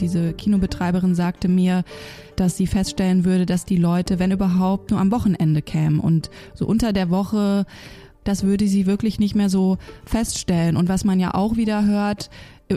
diese 0.00 0.32
Kinobetreiberin 0.32 1.14
sagte 1.14 1.48
mir, 1.48 1.84
dass 2.36 2.56
sie 2.56 2.66
feststellen 2.66 3.24
würde, 3.24 3.46
dass 3.46 3.64
die 3.64 3.76
Leute, 3.76 4.18
wenn 4.18 4.32
überhaupt, 4.32 4.90
nur 4.90 5.00
am 5.00 5.12
Wochenende 5.12 5.62
kämen 5.62 6.00
und 6.00 6.30
so 6.54 6.66
unter 6.66 6.92
der 6.92 7.10
Woche 7.10 7.66
das 8.24 8.42
würde 8.44 8.68
sie 8.68 8.86
wirklich 8.86 9.18
nicht 9.18 9.34
mehr 9.34 9.48
so 9.48 9.78
feststellen. 10.04 10.76
Und 10.76 10.88
was 10.88 11.04
man 11.04 11.20
ja 11.20 11.34
auch 11.34 11.56
wieder 11.56 11.84
hört 11.84 12.30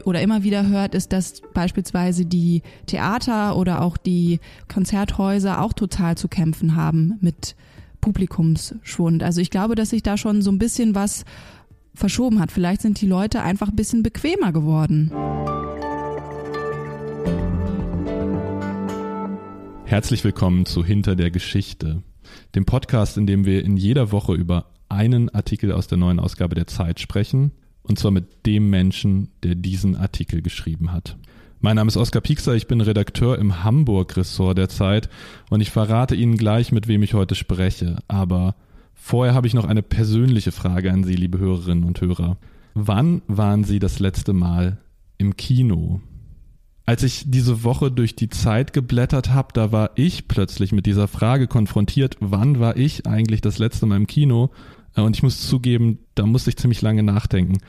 oder 0.05 0.21
immer 0.21 0.44
wieder 0.44 0.67
hört, 0.67 0.95
ist, 0.95 1.12
dass 1.13 1.41
beispielsweise 1.54 2.25
die 2.25 2.62
Theater 2.86 3.58
oder 3.58 3.81
auch 3.81 3.98
die 3.98 4.40
Konzerthäuser 4.67 5.62
auch 5.62 5.73
total 5.73 6.17
zu 6.17 6.27
kämpfen 6.27 6.76
haben 6.76 7.17
mit 7.21 7.55
Publikumsschwund. 8.02 9.23
Also 9.23 9.41
ich 9.41 9.49
glaube, 9.49 9.76
dass 9.76 9.91
sich 9.91 10.03
da 10.03 10.17
schon 10.17 10.41
so 10.41 10.52
ein 10.52 10.59
bisschen 10.59 10.95
was 10.95 11.26
verschoben 11.94 12.40
hat. 12.40 12.52
Vielleicht 12.52 12.81
sind 12.81 12.99
die 13.02 13.08
Leute 13.08 13.41
einfach 13.41 13.70
ein 13.70 13.76
bisschen 13.76 14.02
bequemer 14.02 14.52
geworden. 14.52 15.12
Herzlich 19.86 20.23
willkommen 20.23 20.66
zu 20.66 20.84
Hinter 20.84 21.16
der 21.16 21.32
Geschichte, 21.32 22.04
dem 22.55 22.66
Podcast, 22.66 23.18
in 23.18 23.28
dem 23.28 23.46
wir 23.46 23.64
in 23.64 23.78
jeder 23.78 24.12
Woche 24.12 24.34
über 24.34 24.72
einen 24.90 25.30
Artikel 25.30 25.72
aus 25.72 25.88
der 25.88 25.98
neuen 25.98 26.20
Ausgabe 26.20 26.56
der 26.56 26.68
Zeit 26.68 27.00
sprechen, 27.00 27.52
und 27.84 28.00
zwar 28.00 28.12
mit 28.12 28.46
dem 28.46 28.70
Menschen, 28.70 29.30
der 29.44 29.56
diesen 29.56 29.96
Artikel 29.96 30.42
geschrieben 30.42 30.92
hat. 30.92 31.18
Mein 31.59 31.76
Name 31.76 31.88
ist 31.88 31.98
Oskar 31.98 32.22
Piekser, 32.22 32.56
ich 32.56 32.68
bin 32.68 32.82
Redakteur 32.82 33.38
im 33.38 33.64
Hamburg-Ressort 33.64 34.58
der 34.58 34.70
Zeit 34.70 35.09
und 35.50 35.62
ich 35.62 35.72
verrate 35.72 36.16
Ihnen 36.16 36.38
gleich, 36.38 36.72
mit 36.72 36.88
wem 36.88 37.04
ich 37.04 37.14
heute 37.14 37.36
spreche. 37.36 37.98
Aber 38.08 38.56
Vorher 39.06 39.34
habe 39.34 39.48
ich 39.48 39.54
noch 39.54 39.66
eine 39.66 39.84
persönliche 39.84 40.54
Frage 40.54 40.90
an 40.90 41.04
Sie, 41.04 41.16
liebe 41.16 41.38
Hörerinnen 41.38 41.84
und 41.84 42.00
Hörer. 42.00 42.38
Wann 42.73 43.22
waren 43.28 43.66
Sie 43.66 43.80
das 43.80 44.00
letzte 44.00 44.31
Mal 44.31 44.78
im 45.18 45.36
Kino? 45.36 46.00
Als 46.86 47.03
ich 47.03 47.23
diese 47.28 47.64
Woche 47.64 47.92
durch 47.92 48.16
die 48.16 48.30
Zeit 48.30 48.73
geblättert 48.73 49.30
habe, 49.30 49.50
da 49.53 49.72
war 49.72 49.92
ich 49.95 50.28
plötzlich 50.28 50.73
mit 50.73 50.86
dieser 50.86 51.08
Frage 51.08 51.48
konfrontiert, 51.48 52.17
wann 52.20 52.59
war 52.59 52.75
ich 52.75 53.08
eigentlich 53.08 53.40
das 53.40 53.58
letzte 53.58 53.86
Mal 53.86 53.95
im 53.95 54.08
Kino? 54.08 54.52
Äh, 54.95 55.02
und 55.02 55.16
ich 55.16 55.23
muss 55.23 55.48
zugeben, 55.48 56.00
da 56.16 56.25
musste 56.25 56.50
ich 56.50 56.58
ziemlich 56.58 56.81
lange 56.81 57.03
nachdenken. 57.03 57.59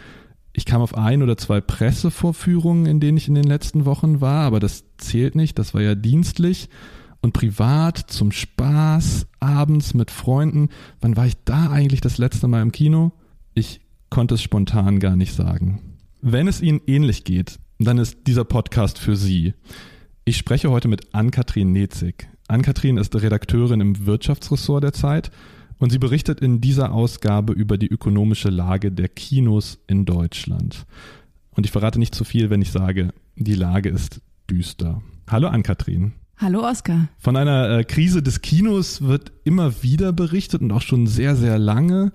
Ich 0.53 0.65
kam 0.65 0.83
auf 0.83 0.97
ein 0.97 1.23
oder 1.23 1.37
zwei 1.37 1.61
Pressevorführungen, 1.61 2.87
in 2.87 3.01
denen 3.01 3.19
ich 3.19 3.29
in 3.29 3.35
den 3.35 3.45
letzten 3.45 3.85
Wochen 3.85 4.21
war, 4.21 4.45
aber 4.45 4.61
das 4.61 4.85
zählt 4.99 5.35
nicht, 5.35 5.59
das 5.59 5.75
war 5.75 5.83
ja 5.83 5.95
dienstlich 5.95 6.69
und 7.21 7.33
privat 7.33 7.99
zum 7.99 8.33
Spaß, 8.33 9.27
abends 9.41 9.95
mit 9.95 10.11
Freunden. 10.11 10.69
Wann 11.01 11.17
war 11.17 11.27
ich 11.27 11.35
da 11.45 11.71
eigentlich 11.71 12.01
das 12.01 12.19
letzte 12.19 12.49
Mal 12.49 12.63
im 12.63 12.71
Kino? 12.71 13.13
Ich 13.55 13.81
konnte 14.11 14.35
es 14.35 14.43
spontan 14.43 15.01
gar 15.01 15.17
nicht 15.17 15.35
sagen. 15.35 15.81
Wenn 16.21 16.49
es 16.49 16.61
Ihnen 16.61 16.81
ähnlich 16.87 17.25
geht, 17.25 17.59
dann 17.79 17.99
ist 17.99 18.27
dieser 18.27 18.45
Podcast 18.45 18.99
für 18.99 19.17
Sie. 19.17 19.55
Ich 20.25 20.37
spreche 20.37 20.71
heute 20.71 20.89
mit 20.89 21.15
Ann-Kathrin 21.15 21.73
Nezig. 21.73 22.29
Ann-Kathrin 22.49 22.99
ist 22.99 23.15
Redakteurin 23.15 23.81
im 23.81 24.07
Wirtschaftsressort 24.07 24.85
der 24.85 24.93
Zeit 24.93 25.31
und 25.79 25.91
sie 25.91 25.99
berichtet 25.99 26.41
in 26.41 26.61
dieser 26.61 26.93
Ausgabe 26.93 27.53
über 27.53 27.77
die 27.79 27.89
ökonomische 27.89 28.51
Lage 28.51 28.93
der 28.93 29.09
Kinos 29.09 29.79
in 29.87 30.05
Deutschland. 30.05 30.87
Und 31.51 31.67
ich 31.67 31.73
verrate 31.73 31.99
nicht 31.99 32.15
zu 32.15 32.25
viel, 32.25 32.51
wenn 32.51 32.63
ich 32.63 32.71
sage, 32.71 33.13
die 33.37 33.55
Lage 33.55 33.89
ist 33.89 34.21
düster. 34.49 35.03
Hallo 35.29 35.49
Ann-Kathrin. 35.49 36.13
Hallo 36.37 36.69
Oskar. 36.69 37.09
Von 37.19 37.37
einer 37.37 37.79
äh, 37.79 37.85
Krise 37.85 38.23
des 38.23 38.41
Kinos 38.41 39.03
wird 39.03 39.33
immer 39.45 39.83
wieder 39.83 40.13
berichtet 40.13 40.63
und 40.63 40.73
auch 40.73 40.83
schon 40.83 41.07
sehr, 41.07 41.37
sehr 41.37 41.59
lange. 41.59 42.13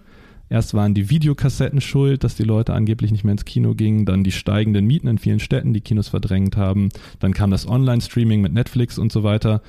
Erst 0.49 0.73
waren 0.73 0.95
die 0.95 1.09
Videokassetten 1.09 1.79
schuld, 1.79 2.23
dass 2.23 2.35
die 2.35 2.43
Leute 2.43 2.73
angeblich 2.73 3.11
nicht 3.11 3.23
mehr 3.23 3.33
ins 3.33 3.45
Kino 3.45 3.75
gingen, 3.75 4.05
dann 4.05 4.23
die 4.23 4.31
steigenden 4.31 4.85
Mieten 4.85 5.07
in 5.07 5.19
vielen 5.19 5.39
Städten, 5.39 5.73
die 5.73 5.81
Kinos 5.81 6.07
verdrängt 6.07 6.57
haben, 6.57 6.89
dann 7.19 7.33
kam 7.33 7.51
das 7.51 7.67
Online-Streaming 7.67 8.41
mit 8.41 8.53
Netflix 8.53 8.97
und 8.97 9.11
so 9.11 9.23
weiter. 9.23 9.61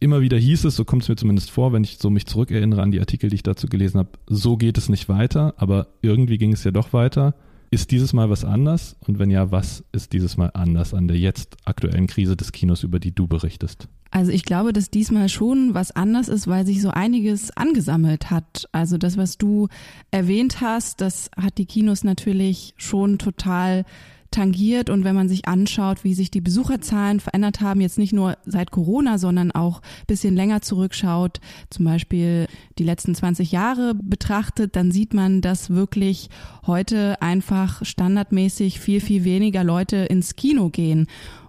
Immer 0.00 0.20
wieder 0.20 0.38
hieß 0.38 0.64
es, 0.64 0.76
so 0.76 0.84
kommt 0.84 1.02
es 1.02 1.08
mir 1.08 1.16
zumindest 1.16 1.50
vor, 1.50 1.72
wenn 1.72 1.82
ich 1.82 1.98
so 1.98 2.08
mich 2.08 2.26
zurückerinnere 2.26 2.82
an 2.82 2.92
die 2.92 3.00
Artikel, 3.00 3.30
die 3.30 3.36
ich 3.36 3.42
dazu 3.42 3.66
gelesen 3.66 3.98
habe, 3.98 4.10
so 4.28 4.56
geht 4.56 4.78
es 4.78 4.88
nicht 4.88 5.08
weiter, 5.08 5.54
aber 5.56 5.88
irgendwie 6.02 6.38
ging 6.38 6.52
es 6.52 6.62
ja 6.62 6.70
doch 6.70 6.92
weiter. 6.92 7.34
Ist 7.70 7.90
dieses 7.90 8.12
Mal 8.12 8.30
was 8.30 8.44
anders? 8.44 8.96
Und 9.06 9.18
wenn 9.18 9.30
ja, 9.30 9.50
was 9.50 9.84
ist 9.92 10.12
dieses 10.12 10.36
Mal 10.36 10.50
anders 10.54 10.94
an 10.94 11.08
der 11.08 11.18
jetzt 11.18 11.56
aktuellen 11.64 12.06
Krise 12.06 12.36
des 12.36 12.52
Kinos, 12.52 12.82
über 12.82 13.00
die 13.00 13.14
du 13.14 13.26
berichtest? 13.26 13.88
Also 14.10 14.32
ich 14.32 14.44
glaube, 14.44 14.72
dass 14.72 14.90
diesmal 14.90 15.28
schon 15.28 15.74
was 15.74 15.90
anders 15.90 16.28
ist, 16.28 16.46
weil 16.46 16.64
sich 16.64 16.80
so 16.80 16.90
einiges 16.90 17.56
angesammelt 17.56 18.30
hat. 18.30 18.68
Also 18.72 18.96
das, 18.96 19.16
was 19.16 19.38
du 19.38 19.68
erwähnt 20.10 20.60
hast, 20.60 21.00
das 21.00 21.30
hat 21.36 21.58
die 21.58 21.66
Kinos 21.66 22.04
natürlich 22.04 22.74
schon 22.78 23.18
total 23.18 23.84
tangiert. 24.30 24.90
Und 24.90 25.04
wenn 25.04 25.14
man 25.14 25.28
sich 25.28 25.48
anschaut, 25.48 26.04
wie 26.04 26.14
sich 26.14 26.30
die 26.30 26.40
Besucherzahlen 26.40 27.20
verändert 27.20 27.60
haben, 27.60 27.80
jetzt 27.80 27.98
nicht 27.98 28.12
nur 28.12 28.36
seit 28.44 28.70
Corona, 28.70 29.18
sondern 29.18 29.52
auch 29.52 29.80
bisschen 30.06 30.36
länger 30.36 30.60
zurückschaut, 30.62 31.40
zum 31.70 31.84
Beispiel 31.84 32.46
die 32.78 32.84
letzten 32.84 33.14
20 33.14 33.52
Jahre 33.52 33.94
betrachtet, 33.94 34.76
dann 34.76 34.90
sieht 34.90 35.14
man, 35.14 35.40
dass 35.40 35.70
wirklich 35.70 36.28
heute 36.66 37.20
einfach 37.22 37.84
standardmäßig 37.84 38.80
viel, 38.80 39.00
viel 39.00 39.24
weniger 39.24 39.64
Leute 39.64 39.96
ins 39.96 40.36
Kino 40.36 40.68
gehen. 40.68 41.06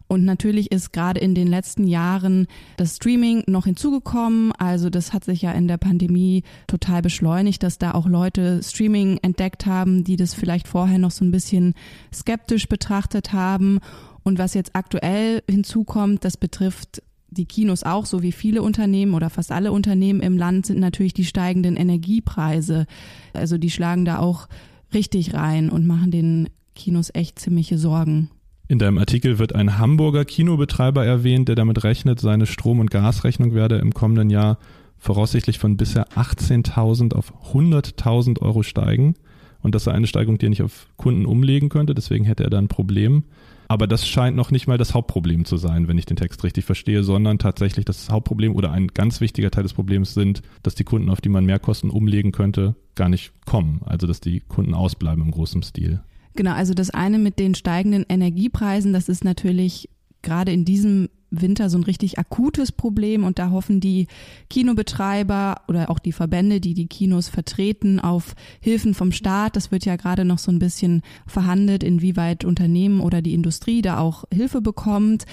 Und 0.10 0.26
natürlich 0.26 0.72
ist 0.72 0.92
gerade 0.92 1.20
in 1.20 1.36
den 1.36 1.48
letzten 1.48 1.86
Jahren 1.86 2.48
das 2.78 2.96
Streaming 2.96 3.44
noch 3.46 3.66
hinzugekommen. 3.66 4.52
Also 4.54 4.90
das 4.90 5.14
hat 5.14 5.24
sich 5.24 5.44
ja 5.44 5.52
in 5.52 5.68
der 5.68 5.78
Pandemie 5.78 6.42
total 6.66 7.04
beschleunigt, 7.04 7.62
dass 7.62 7.78
da 7.78 7.92
auch 7.92 8.08
Leute 8.08 8.62
Streaming 8.64 9.20
entdeckt 9.22 9.68
haben, 9.68 10.04
die 10.04 10.16
das 10.16 10.34
vielleicht 10.34 10.68
vorher 10.68 10.98
noch 10.98 11.12
so 11.12 11.24
ein 11.24 11.30
bisschen 11.30 11.76
skeptisch 12.12 12.68
betrachtet 12.68 13.34
haben. 13.34 13.80
Und 14.24 14.40
was 14.40 14.56
jetzt 14.56 14.76
aktuell 14.76 15.44
hinzukommt, 15.48 16.26
das 16.26 16.38
betrifft 16.38 17.04
die 17.30 17.46
Kinos 17.46 17.84
auch, 17.84 18.08
so 18.08 18.24
wie 18.24 18.32
viele 18.32 18.64
Unternehmen 18.64 19.14
oder 19.14 19.30
fast 19.30 19.52
alle 19.52 19.72
Unternehmen 19.72 20.22
im 20.22 20.40
Land, 20.40 20.66
sind 20.66 20.80
natürlich 20.80 21.14
die 21.14 21.26
steigenden 21.26 21.76
Energiepreise. 21.76 22.88
Also 23.34 23.60
die 23.60 23.70
schlagen 23.70 24.06
da 24.06 24.18
auch 24.18 24.48
richtig 24.92 25.36
rein 25.36 25.70
und 25.70 25.86
machen 25.86 26.10
den 26.10 26.50
Kinos 26.74 27.12
echt 27.14 27.38
ziemliche 27.38 27.78
Sorgen. 27.78 28.32
In 28.70 28.78
deinem 28.78 29.00
Artikel 29.00 29.40
wird 29.40 29.56
ein 29.56 29.80
Hamburger 29.80 30.26
Kinobetreiber 30.26 31.04
erwähnt, 31.04 31.48
der 31.48 31.56
damit 31.56 31.84
rechnet, 31.84 32.20
seine 32.20 32.46
Strom- 32.46 32.80
und 32.80 32.92
Gasrechnung 32.92 33.56
werde 33.56 33.80
im 33.80 33.96
kommenden 33.96 34.30
Jahr 34.30 34.60
voraussichtlich 35.00 35.58
von 35.58 35.76
bisher 35.76 36.08
18.000 36.10 37.16
auf 37.16 37.34
100.000 37.52 38.44
Euro 38.44 38.62
steigen. 38.62 39.16
Und 39.64 39.74
das 39.74 39.86
sei 39.86 39.92
eine 39.94 40.06
Steigerung, 40.06 40.38
die 40.38 40.46
er 40.46 40.52
nicht 40.52 40.62
auf 40.62 40.86
Kunden 40.98 41.26
umlegen 41.26 41.70
könnte, 41.70 41.96
deswegen 41.96 42.26
hätte 42.26 42.44
er 42.44 42.52
da 42.52 42.60
ein 42.60 42.68
Problem. 42.68 43.24
Aber 43.70 43.88
das 43.88 44.08
scheint 44.08 44.38
noch 44.38 44.52
nicht 44.52 44.68
mal 44.68 44.78
das 44.78 44.94
Hauptproblem 44.94 45.46
zu 45.46 45.58
sein, 45.58 45.88
wenn 45.88 45.98
ich 45.98 46.06
den 46.06 46.18
Text 46.18 46.44
richtig 46.44 46.64
verstehe, 46.64 47.04
sondern 47.04 47.40
tatsächlich 47.40 47.86
das 47.86 48.12
Hauptproblem 48.12 48.56
oder 48.56 48.72
ein 48.72 48.90
ganz 48.90 49.20
wichtiger 49.20 49.50
Teil 49.50 49.64
des 49.64 49.74
Problems 49.74 50.14
sind, 50.14 50.44
dass 50.62 50.76
die 50.76 50.84
Kunden, 50.84 51.10
auf 51.10 51.22
die 51.22 51.30
man 51.30 51.44
Mehrkosten 51.44 51.90
umlegen 51.90 52.32
könnte, 52.32 52.76
gar 52.94 53.10
nicht 53.10 53.32
kommen. 53.48 53.82
Also 53.84 54.06
dass 54.06 54.22
die 54.22 54.42
Kunden 54.42 54.76
ausbleiben 54.76 55.24
im 55.24 55.32
großen 55.32 55.64
Stil. 55.64 56.02
Genau, 56.40 56.54
also 56.54 56.74
das 56.74 56.90
eine 56.90 57.20
mit 57.20 57.38
den 57.38 57.54
steigenden 57.54 58.06
Energiepreisen, 58.08 58.94
das 58.94 59.10
ist 59.10 59.26
natürlich 59.26 59.90
gerade 60.22 60.54
in 60.54 60.64
diesem 60.64 61.10
Winter 61.32 61.70
so 61.70 61.78
ein 61.78 61.84
richtig 61.84 62.18
akutes 62.18 62.72
Problem 62.72 63.26
und 63.26 63.40
da 63.40 63.52
hoffen 63.52 63.82
die 63.82 64.08
Kinobetreiber 64.50 65.64
oder 65.68 65.90
auch 65.90 66.00
die 66.00 66.14
Verbände, 66.14 66.62
die 66.62 66.74
die 66.74 66.88
Kinos 66.88 67.28
vertreten, 67.28 68.00
auf 68.00 68.36
Hilfen 68.62 68.94
vom 68.94 69.12
Staat. 69.12 69.58
Das 69.58 69.74
wird 69.74 69.84
ja 69.84 69.98
gerade 69.98 70.24
noch 70.24 70.40
so 70.40 70.50
ein 70.50 70.60
bisschen 70.60 71.02
verhandelt, 71.28 71.84
inwieweit 71.84 72.46
Unternehmen 72.46 73.02
oder 73.02 73.22
die 73.22 73.34
Industrie 73.34 73.82
da 73.82 74.00
auch 74.00 74.24
Hilfe 74.32 74.62
bekommt. 74.62 75.26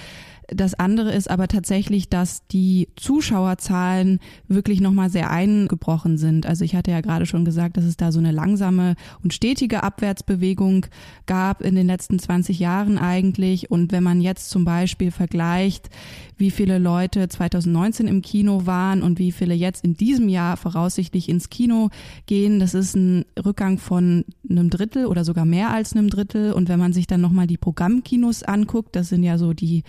Das 0.47 0.75
andere 0.75 1.11
ist 1.11 1.29
aber 1.29 1.49
tatsächlich, 1.49 2.07
dass 2.07 2.47
die 2.47 2.87
Zuschauerzahlen 2.95 4.19
wirklich 4.47 4.79
nochmal 4.79 5.09
sehr 5.09 5.29
eingebrochen 5.29 6.17
sind. 6.17 6.45
Also 6.45 6.63
ich 6.63 6.73
hatte 6.73 6.91
ja 6.91 7.01
gerade 7.01 7.25
schon 7.25 7.43
gesagt, 7.43 7.75
dass 7.75 7.83
es 7.83 7.97
da 7.97 8.13
so 8.13 8.19
eine 8.19 8.31
langsame 8.31 8.95
und 9.21 9.33
stetige 9.33 9.83
Abwärtsbewegung 9.83 10.85
gab 11.25 11.61
in 11.61 11.75
den 11.75 11.85
letzten 11.85 12.17
20 12.17 12.59
Jahren 12.59 12.97
eigentlich. 12.97 13.69
Und 13.71 13.91
wenn 13.91 14.03
man 14.03 14.21
jetzt 14.21 14.49
zum 14.49 14.63
Beispiel 14.63 15.11
vergleicht, 15.11 15.89
wie 16.37 16.51
viele 16.51 16.77
Leute 16.77 17.27
2019 17.27 18.07
im 18.07 18.21
Kino 18.21 18.65
waren 18.65 19.03
und 19.03 19.19
wie 19.19 19.33
viele 19.33 19.53
jetzt 19.53 19.83
in 19.83 19.95
diesem 19.97 20.29
Jahr 20.29 20.55
voraussichtlich 20.55 21.27
ins 21.27 21.49
Kino 21.49 21.89
gehen, 22.25 22.61
das 22.61 22.73
ist 22.73 22.95
ein 22.95 23.25
Rückgang 23.43 23.79
von 23.79 24.23
einem 24.49 24.69
Drittel 24.69 25.07
oder 25.07 25.25
sogar 25.25 25.43
mehr 25.43 25.71
als 25.71 25.91
einem 25.91 26.09
Drittel. 26.09 26.53
Und 26.53 26.69
wenn 26.69 26.79
man 26.79 26.93
sich 26.93 27.05
dann 27.05 27.19
nochmal 27.19 27.47
die 27.47 27.57
Programmkinos 27.57 28.43
anguckt, 28.43 28.95
das 28.95 29.09
sind 29.09 29.23
ja 29.23 29.37
so 29.37 29.51
die 29.51 29.83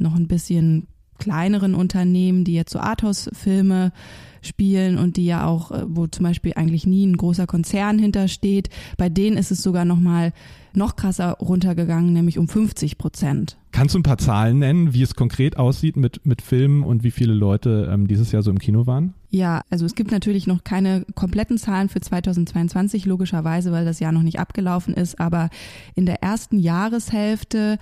noch 0.00 0.14
ein 0.14 0.28
bisschen 0.28 0.86
kleineren 1.18 1.74
Unternehmen, 1.74 2.44
die 2.44 2.54
jetzt 2.54 2.72
so 2.72 2.78
Arthouse-Filme 2.78 3.92
spielen 4.40 4.98
und 4.98 5.16
die 5.16 5.26
ja 5.26 5.46
auch, 5.46 5.72
äh, 5.72 5.84
wo 5.88 6.06
zum 6.06 6.24
Beispiel 6.24 6.52
eigentlich 6.54 6.86
nie 6.86 7.04
ein 7.04 7.16
großer 7.16 7.46
Konzern 7.46 7.98
hintersteht, 7.98 8.70
bei 8.96 9.08
denen 9.08 9.36
ist 9.36 9.50
es 9.50 9.62
sogar 9.62 9.84
noch 9.84 9.98
mal 9.98 10.32
noch 10.74 10.94
krasser 10.94 11.32
runtergegangen, 11.40 12.12
nämlich 12.12 12.38
um 12.38 12.46
50 12.46 12.98
Prozent. 12.98 13.58
Kannst 13.72 13.94
du 13.94 13.98
ein 13.98 14.04
paar 14.04 14.18
Zahlen 14.18 14.60
nennen, 14.60 14.94
wie 14.94 15.02
es 15.02 15.16
konkret 15.16 15.56
aussieht 15.56 15.96
mit, 15.96 16.24
mit 16.24 16.40
Filmen 16.40 16.84
und 16.84 17.02
wie 17.02 17.10
viele 17.10 17.34
Leute 17.34 17.88
ähm, 17.92 18.06
dieses 18.06 18.30
Jahr 18.30 18.42
so 18.42 18.50
im 18.50 18.60
Kino 18.60 18.86
waren? 18.86 19.14
Ja, 19.30 19.62
also 19.70 19.86
es 19.86 19.96
gibt 19.96 20.12
natürlich 20.12 20.46
noch 20.46 20.62
keine 20.62 21.04
kompletten 21.14 21.58
Zahlen 21.58 21.88
für 21.88 22.00
2022, 22.00 23.06
logischerweise, 23.06 23.72
weil 23.72 23.84
das 23.84 23.98
Jahr 23.98 24.12
noch 24.12 24.22
nicht 24.22 24.38
abgelaufen 24.38 24.94
ist, 24.94 25.18
aber 25.18 25.50
in 25.96 26.06
der 26.06 26.22
ersten 26.22 26.58
Jahreshälfte 26.58 27.78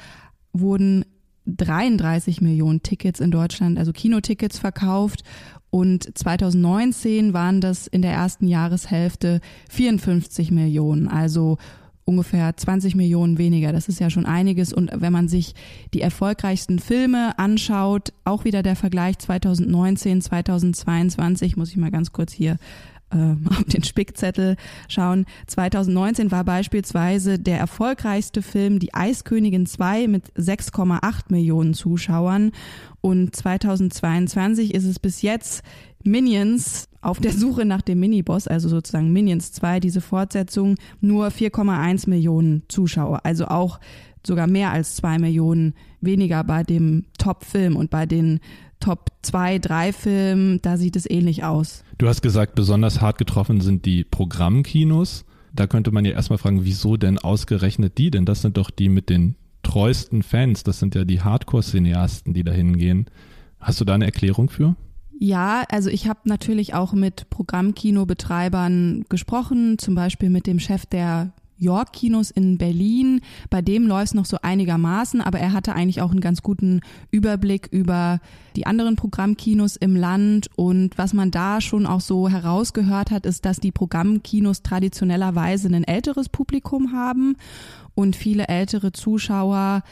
wurden 0.53 1.05
33 1.47 2.41
Millionen 2.41 2.83
Tickets 2.83 3.21
in 3.21 3.31
Deutschland, 3.31 3.79
also 3.79 3.93
Kinotickets 3.93 4.59
verkauft. 4.59 5.23
Und 5.71 6.17
2019 6.17 7.33
waren 7.33 7.61
das 7.61 7.87
in 7.87 8.03
der 8.03 8.13
ersten 8.13 8.47
Jahreshälfte 8.47 9.41
54 9.69 10.51
Millionen, 10.51 11.09
also 11.09 11.59
ungefähr 12.05 12.57
20 12.57 12.95
Millionen 12.95 13.37
weniger. 13.37 13.73
Das 13.73 13.89
ist 13.89 14.01
ja 14.01 14.09
schon 14.11 14.27
einiges. 14.27 14.73
Und 14.73 14.91
wenn 14.95 15.13
man 15.13 15.29
sich 15.29 15.55
die 15.93 16.01
erfolgreichsten 16.01 16.79
Filme 16.79 17.39
anschaut, 17.39 18.13
auch 18.25 18.45
wieder 18.45 18.63
der 18.63 18.77
Vergleich 18.77 19.19
2019, 19.19 20.23
2022, 20.23 21.57
muss 21.57 21.71
ich 21.71 21.77
mal 21.77 21.91
ganz 21.91 22.13
kurz 22.13 22.33
hier 22.33 22.57
äh, 23.11 23.17
auf 23.51 23.65
den 23.65 23.85
Spickzettel 23.85 24.57
schauen. 24.89 25.27
2019 25.47 26.31
war 26.31 26.45
beispielsweise 26.45 27.39
der 27.39 27.59
erfolgreichste 27.59 28.43
Film 28.43 28.79
Die 28.79 28.95
Eiskönigin 28.95 29.67
2 29.67 30.09
mit 30.09 30.33
6,8 30.35 31.25
Millionen 31.29 31.75
Zuschauern 31.75 32.53
und 33.01 33.35
2022 33.35 34.75
ist 34.75 34.85
es 34.85 34.99
bis 34.99 35.23
jetzt 35.23 35.63
Minions 36.03 36.89
auf 37.01 37.21
der 37.21 37.33
Suche 37.33 37.65
nach 37.65 37.83
dem 37.83 38.01
Miniboss, 38.01 38.49
also 38.49 38.69
sozusagen 38.69 39.13
Minions 39.13 39.53
2, 39.53 39.81
diese 39.81 40.01
Fortsetzung, 40.01 40.77
nur 41.01 41.29
4,1 41.29 42.09
Millionen 42.09 42.63
Zuschauer. 42.69 43.21
Also 43.25 43.47
auch 43.47 43.79
sogar 44.27 44.47
mehr 44.47 44.71
als 44.71 44.97
zwei 44.97 45.19
Millionen 45.19 45.75
weniger 46.01 46.45
bei 46.45 46.63
dem 46.63 47.05
Top-Film 47.19 47.77
und 47.77 47.91
bei 47.91 48.07
den 48.07 48.41
Top 48.81 49.11
2, 49.23 49.59
3 49.59 49.93
Filmen, 49.93 50.61
da 50.63 50.77
sieht 50.77 50.97
es 50.97 51.09
ähnlich 51.09 51.45
aus. 51.45 51.83
Du 51.99 52.09
hast 52.09 52.23
gesagt, 52.23 52.55
besonders 52.55 53.01
hart 53.01 53.19
getroffen 53.19 53.61
sind 53.61 53.87
die 53.87 54.05
Programmkinos. 54.05 55.25
Da 55.55 55.67
könnte 55.67 55.91
man 55.91 56.05
ja 56.05 56.13
erstmal 56.13 56.39
fragen, 56.39 56.65
wieso 56.65 56.97
denn 56.97 57.19
ausgerechnet 57.19 57.97
die? 57.97 58.11
Denn 58.11 58.27
das 58.27 58.43
sind 58.43 58.59
doch 58.59 58.71
die 58.71 58.91
mit 58.91 59.09
den 59.09 59.37
treuesten 59.63 60.23
Fans. 60.23 60.63
Das 60.63 60.79
sind 60.79 60.95
ja 60.95 61.05
die 61.05 61.23
Hardcore-Cineasten, 61.23 62.35
die 62.35 62.45
da 62.45 62.53
hingehen. 62.53 63.07
Hast 63.59 63.81
du 63.81 63.85
da 63.85 63.95
eine 63.95 64.05
Erklärung 64.05 64.51
für? 64.51 64.77
Ja, 65.19 65.65
also 65.71 65.89
ich 65.89 66.09
habe 66.09 66.21
natürlich 66.25 66.75
auch 66.75 66.93
mit 66.93 67.31
Programmkinobetreibern 67.31 69.07
gesprochen, 69.09 69.79
zum 69.79 69.95
Beispiel 69.95 70.29
mit 70.29 70.47
dem 70.47 70.59
Chef 70.59 70.85
der 70.85 71.33
York 71.59 71.93
Kinos 71.93 72.31
in 72.31 72.59
Berlin. 72.59 73.21
Bei 73.51 73.63
dem 73.63 73.87
läuft 73.87 74.09
es 74.09 74.15
noch 74.15 74.25
so 74.25 74.39
einigermaßen, 74.43 75.21
aber 75.21 75.39
er 75.39 75.53
hatte 75.53 75.75
eigentlich 75.75 76.03
auch 76.03 76.11
einen 76.11 76.21
ganz 76.21 76.43
guten 76.43 76.81
Überblick 77.11 77.69
über 77.71 78.21
die 78.57 78.67
anderen 78.67 78.97
Programmkinos 78.97 79.77
im 79.77 79.97
Land. 79.97 80.49
Und 80.57 80.99
was 80.99 81.13
man 81.13 81.31
da 81.31 81.61
schon 81.61 81.87
auch 81.87 82.01
so 82.01 82.29
herausgehört 82.29 83.11
hat, 83.11 83.27
ist, 83.27 83.45
dass 83.45 83.59
die 83.59 83.73
Programmkinos 83.73 84.63
traditionellerweise 84.63 85.69
ein 85.69 85.85
älteres 85.85 86.29
Publikum 86.29 86.93
haben 86.93 87.37
und 87.95 88.17
viele 88.17 88.49
ältere 88.49 88.93
Zuschauer 88.93 89.83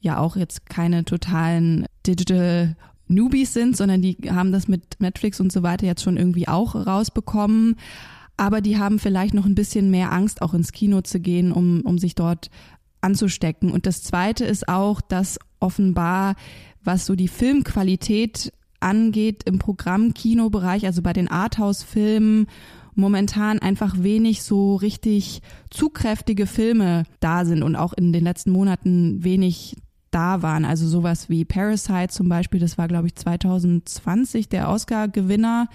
ja 0.00 0.18
auch 0.18 0.36
jetzt 0.36 0.70
keine 0.70 1.04
totalen 1.04 1.86
Digital 2.06 2.76
Newbies 3.08 3.54
sind, 3.54 3.76
sondern 3.76 4.02
die 4.02 4.16
haben 4.30 4.52
das 4.52 4.68
mit 4.68 5.00
Netflix 5.00 5.40
und 5.40 5.50
so 5.50 5.62
weiter 5.62 5.86
jetzt 5.86 6.02
schon 6.02 6.16
irgendwie 6.16 6.46
auch 6.46 6.74
rausbekommen 6.74 7.76
aber 8.38 8.60
die 8.60 8.78
haben 8.78 8.98
vielleicht 8.98 9.34
noch 9.34 9.44
ein 9.44 9.54
bisschen 9.54 9.90
mehr 9.90 10.12
Angst, 10.12 10.40
auch 10.40 10.54
ins 10.54 10.72
Kino 10.72 11.02
zu 11.02 11.20
gehen, 11.20 11.52
um, 11.52 11.82
um 11.82 11.98
sich 11.98 12.14
dort 12.14 12.50
anzustecken. 13.00 13.70
Und 13.70 13.84
das 13.84 14.02
Zweite 14.02 14.44
ist 14.44 14.68
auch, 14.68 15.00
dass 15.00 15.38
offenbar, 15.60 16.36
was 16.82 17.04
so 17.04 17.16
die 17.16 17.28
Filmqualität 17.28 18.52
angeht 18.80 19.42
im 19.44 19.58
Programm-Kinobereich, 19.58 20.86
also 20.86 21.02
bei 21.02 21.12
den 21.12 21.28
Arthouse-Filmen, 21.28 22.46
momentan 22.94 23.58
einfach 23.58 23.96
wenig 23.98 24.42
so 24.42 24.76
richtig 24.76 25.42
zugkräftige 25.70 26.46
Filme 26.46 27.04
da 27.20 27.44
sind 27.44 27.62
und 27.62 27.76
auch 27.76 27.92
in 27.92 28.12
den 28.12 28.24
letzten 28.24 28.50
Monaten 28.50 29.22
wenig 29.24 29.76
da 30.10 30.42
waren. 30.42 30.64
Also 30.64 30.86
sowas 30.86 31.28
wie 31.28 31.44
Parasite 31.44 32.08
zum 32.08 32.28
Beispiel, 32.28 32.60
das 32.60 32.78
war 32.78 32.88
glaube 32.88 33.08
ich 33.08 33.14
2020 33.14 34.48
der 34.48 34.68
Oscar-Gewinner 34.68 35.68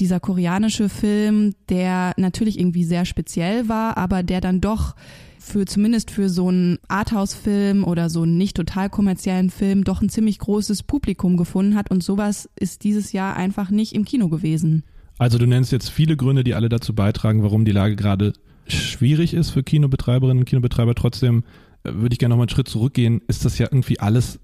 dieser 0.00 0.20
koreanische 0.20 0.88
Film, 0.88 1.54
der 1.68 2.12
natürlich 2.16 2.58
irgendwie 2.58 2.84
sehr 2.84 3.04
speziell 3.04 3.68
war, 3.68 3.96
aber 3.96 4.22
der 4.22 4.40
dann 4.40 4.60
doch 4.60 4.94
für 5.38 5.64
zumindest 5.64 6.10
für 6.10 6.28
so 6.28 6.48
einen 6.48 6.78
Arthouse-Film 6.88 7.84
oder 7.84 8.10
so 8.10 8.22
einen 8.22 8.36
nicht 8.36 8.56
total 8.56 8.90
kommerziellen 8.90 9.50
Film 9.50 9.84
doch 9.84 10.02
ein 10.02 10.08
ziemlich 10.08 10.38
großes 10.38 10.82
Publikum 10.82 11.36
gefunden 11.36 11.74
hat 11.74 11.90
und 11.90 12.02
sowas 12.02 12.48
ist 12.56 12.84
dieses 12.84 13.12
Jahr 13.12 13.36
einfach 13.36 13.70
nicht 13.70 13.94
im 13.94 14.04
Kino 14.04 14.28
gewesen. 14.28 14.84
Also 15.18 15.38
du 15.38 15.46
nennst 15.46 15.72
jetzt 15.72 15.90
viele 15.90 16.16
Gründe, 16.16 16.44
die 16.44 16.54
alle 16.54 16.68
dazu 16.68 16.94
beitragen, 16.94 17.42
warum 17.42 17.64
die 17.64 17.72
Lage 17.72 17.96
gerade 17.96 18.32
schwierig 18.68 19.34
ist 19.34 19.50
für 19.50 19.62
Kinobetreiberinnen 19.62 20.40
und 20.40 20.44
Kinobetreiber. 20.44 20.94
Trotzdem 20.94 21.44
äh, 21.82 21.92
würde 21.94 22.12
ich 22.12 22.18
gerne 22.18 22.32
noch 22.34 22.36
mal 22.36 22.44
einen 22.44 22.50
Schritt 22.50 22.68
zurückgehen. 22.68 23.22
Ist 23.26 23.44
das 23.44 23.58
ja 23.58 23.66
irgendwie 23.66 23.98
alles 23.98 24.38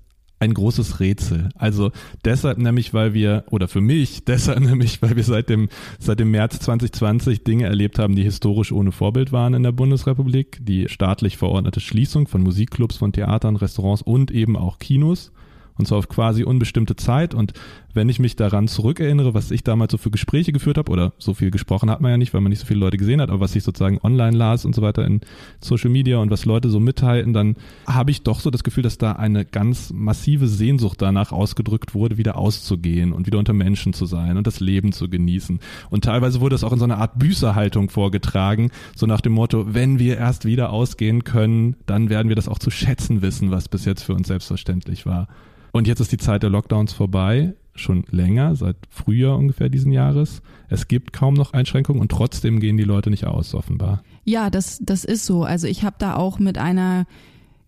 ein 0.45 0.55
großes 0.55 1.01
Rätsel. 1.01 1.49
Also 1.57 1.91
deshalb 2.25 2.59
nämlich, 2.59 2.95
weil 2.95 3.15
wir, 3.15 3.45
oder 3.51 3.69
für 3.69 3.81
mich, 3.81 4.25
deshalb 4.27 4.61
nämlich, 4.61 5.03
weil 5.03 5.17
wir 5.17 5.25
seit 5.25 5.49
dem, 5.49 5.69
seit 5.99 6.21
dem 6.21 6.31
März 6.31 6.61
2020 6.61 7.45
Dinge 7.45 7.67
erlebt 7.67 7.99
haben, 7.99 8.15
die 8.15 8.23
historisch 8.23 8.73
ohne 8.73 8.93
Vorbild 8.93 9.33
waren 9.33 9.55
in 9.55 9.63
der 9.63 9.73
Bundesrepublik. 9.73 10.59
Die 10.61 10.89
staatlich 10.89 11.37
verordnete 11.37 11.81
Schließung 11.81 12.29
von 12.29 12.43
Musikclubs, 12.43 12.97
von 12.97 13.13
Theatern, 13.13 13.57
Restaurants 13.57 14.03
und 14.03 14.31
eben 14.31 14.57
auch 14.57 14.79
Kinos 14.79 15.33
und 15.77 15.89
zwar 15.89 15.99
auf 15.99 16.09
quasi 16.09 16.45
unbestimmte 16.45 16.97
Zeit. 16.97 17.35
Und 17.35 17.53
wenn 17.95 18.09
ich 18.09 18.19
mich 18.19 18.37
daran 18.37 18.69
zurückerinnere, 18.69 19.35
was 19.35 19.51
ich 19.51 19.65
damals 19.65 19.93
so 19.93 19.99
für 19.99 20.11
Gespräche 20.11 20.53
geführt 20.53 20.79
habe, 20.79 20.91
oder 20.91 21.13
so 21.19 21.35
viel 21.35 21.51
gesprochen 21.51 21.91
hat 21.91 22.01
man 22.01 22.11
ja 22.11 22.17
nicht, 22.17 22.35
weil 22.35 22.41
man 22.41 22.51
nicht 22.51 22.59
so 22.59 22.67
viele 22.67 22.81
Leute 22.81 22.97
gesehen 22.97 23.21
hat, 23.21 23.31
aber 23.31 23.41
was 23.41 23.55
ich 23.57 23.63
sozusagen 23.63 23.99
online 24.03 24.37
las 24.37 24.65
und 24.65 24.75
so 24.75 24.83
weiter 24.83 25.05
in 25.05 25.21
Social 25.61 25.91
Media 25.91 26.19
und 26.19 26.31
was 26.31 26.45
Leute 26.45 26.69
so 26.69 26.81
mithalten, 26.81 27.33
dann 27.33 27.57
habe 27.87 28.11
ich 28.11 28.23
doch 28.23 28.41
so 28.41 28.51
das 28.51 28.65
Gefühl, 28.65 28.83
dass 28.83 28.99
da 28.99 29.13
eine 29.13 29.45
ganz 29.45 29.93
massive 29.93 30.49
Sehnsucht 30.49 31.01
danach 31.01 31.33
ausgedrückt 31.33 31.95
wurde, 31.95 32.19
wieder 32.19 32.37
auszugehen 32.37 33.13
und 33.13 33.27
wieder 33.27 33.39
unter 33.39 33.53
Menschen 33.53 33.93
zu 33.93 34.07
sein 34.07 34.37
und 34.37 34.47
das 34.47 34.61
Leben 34.61 34.93
zu 34.93 35.09
genießen. 35.09 35.61
Und 35.91 36.05
teilweise 36.05 36.41
wurde 36.41 36.57
es 36.57 36.65
auch 36.65 36.73
in 36.73 36.79
so 36.79 36.85
einer 36.85 36.99
Art 36.99 37.19
Büßerhaltung 37.19 37.91
vorgetragen, 37.91 38.71
so 38.97 39.07
nach 39.07 39.21
dem 39.21 39.33
Motto, 39.33 39.75
wenn 39.75 39.99
wir 39.99 40.19
erst 40.19 40.45
wieder 40.45 40.71
ausgehen 40.71 41.25
können, 41.25 41.77
dann 41.87 42.11
werden 42.11 42.29
wir 42.29 42.37
das 42.37 42.49
auch 42.49 42.59
zu 42.59 42.71
schätzen 42.71 43.23
wissen, 43.23 43.51
was 43.51 43.69
bis 43.69 43.85
jetzt 43.85 44.03
für 44.03 44.15
uns 44.15 44.29
selbstverständlich 44.29 45.07
war. 45.07 45.29
Und 45.73 45.89
jetzt 45.89 46.01
ist 46.01 46.13
die 46.13 46.19
Zeit 46.19 46.43
der 46.43 46.51
Lockdowns 46.51 46.93
vorbei, 46.93 47.55
schon 47.75 48.05
länger, 48.11 48.57
seit 48.57 48.77
Frühjahr 48.89 49.37
ungefähr 49.37 49.69
diesen 49.69 49.93
Jahres. 49.93 50.43
Es 50.69 50.89
gibt 50.89 51.13
kaum 51.13 51.35
noch 51.35 51.53
Einschränkungen 51.53 52.01
und 52.01 52.11
trotzdem 52.11 52.61
gehen 52.61 52.77
die 52.77 52.85
Leute 52.85 53.11
nicht 53.11 53.27
aus, 53.27 53.55
offenbar. 53.55 54.03
Ja, 54.25 54.51
das, 54.51 54.79
das 54.83 55.05
ist 55.05 55.27
so. 55.27 55.45
Also 55.45 55.67
ich 55.67 55.85
habe 55.85 55.97
da 55.99 56.17
auch 56.17 56.39
mit 56.39 56.59
einer 56.59 57.07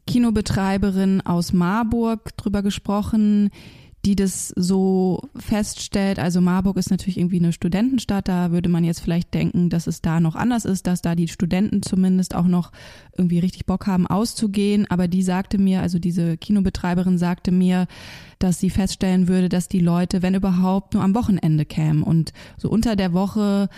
Kinobetreiberin 0.06 1.20
aus 1.20 1.52
Marburg 1.52 2.36
drüber 2.36 2.62
gesprochen, 2.62 3.50
die 4.06 4.14
das 4.14 4.52
so 4.54 5.20
feststellt. 5.36 6.20
Also 6.20 6.40
Marburg 6.40 6.76
ist 6.76 6.90
natürlich 6.90 7.18
irgendwie 7.18 7.40
eine 7.40 7.52
Studentenstadt. 7.52 8.28
Da 8.28 8.52
würde 8.52 8.68
man 8.68 8.84
jetzt 8.84 9.00
vielleicht 9.00 9.34
denken, 9.34 9.68
dass 9.68 9.88
es 9.88 10.00
da 10.00 10.20
noch 10.20 10.36
anders 10.36 10.64
ist, 10.64 10.86
dass 10.86 11.02
da 11.02 11.16
die 11.16 11.26
Studenten 11.26 11.82
zumindest 11.82 12.34
auch 12.34 12.46
noch 12.46 12.70
irgendwie 13.18 13.40
richtig 13.40 13.66
Bock 13.66 13.88
haben 13.88 14.06
auszugehen. 14.06 14.86
Aber 14.88 15.08
die 15.08 15.22
sagte 15.22 15.58
mir, 15.58 15.82
also 15.82 15.98
diese 15.98 16.36
Kinobetreiberin 16.36 17.18
sagte 17.18 17.50
mir, 17.50 17.88
dass 18.38 18.60
sie 18.60 18.70
feststellen 18.70 19.26
würde, 19.26 19.48
dass 19.48 19.66
die 19.66 19.80
Leute, 19.80 20.22
wenn 20.22 20.34
überhaupt, 20.34 20.94
nur 20.94 21.02
am 21.02 21.14
Wochenende 21.16 21.64
kämen 21.64 22.04
und 22.04 22.32
so 22.56 22.70
unter 22.70 22.94
der 22.94 23.12
Woche 23.12 23.68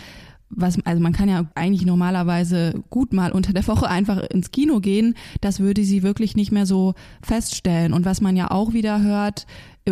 was, 0.50 0.78
also 0.84 1.02
man 1.02 1.12
kann 1.12 1.28
ja 1.28 1.50
eigentlich 1.54 1.84
normalerweise 1.84 2.82
gut 2.90 3.12
mal 3.12 3.32
unter 3.32 3.52
der 3.52 3.66
Woche 3.66 3.88
einfach 3.88 4.22
ins 4.30 4.50
Kino 4.50 4.80
gehen, 4.80 5.14
das 5.40 5.60
würde 5.60 5.84
sie 5.84 6.02
wirklich 6.02 6.36
nicht 6.36 6.52
mehr 6.52 6.66
so 6.66 6.94
feststellen. 7.22 7.92
Und 7.92 8.04
was 8.04 8.20
man 8.20 8.36
ja 8.36 8.50
auch 8.50 8.72
wieder 8.72 9.02
hört, 9.02 9.46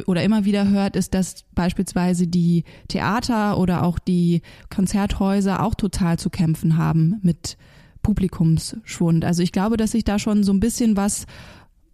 oder 0.06 0.22
immer 0.22 0.44
wieder 0.44 0.68
hört, 0.68 0.96
ist, 0.96 1.14
dass 1.14 1.44
beispielsweise 1.54 2.26
die 2.26 2.64
Theater 2.88 3.58
oder 3.58 3.82
auch 3.82 3.98
die 3.98 4.42
Konzerthäuser 4.68 5.62
auch 5.62 5.75
total 5.75 6.18
zu 6.18 6.28
kämpfen 6.28 6.76
haben 6.76 7.18
mit 7.22 7.56
Publikumsschwund. 8.02 9.25
Also 9.25 9.42
ich 9.42 9.52
glaube, 9.52 9.76
dass 9.76 9.92
sich 9.92 10.04
da 10.04 10.18
schon 10.18 10.44
so 10.44 10.52
ein 10.52 10.60
bisschen 10.60 10.96
was 10.96 11.26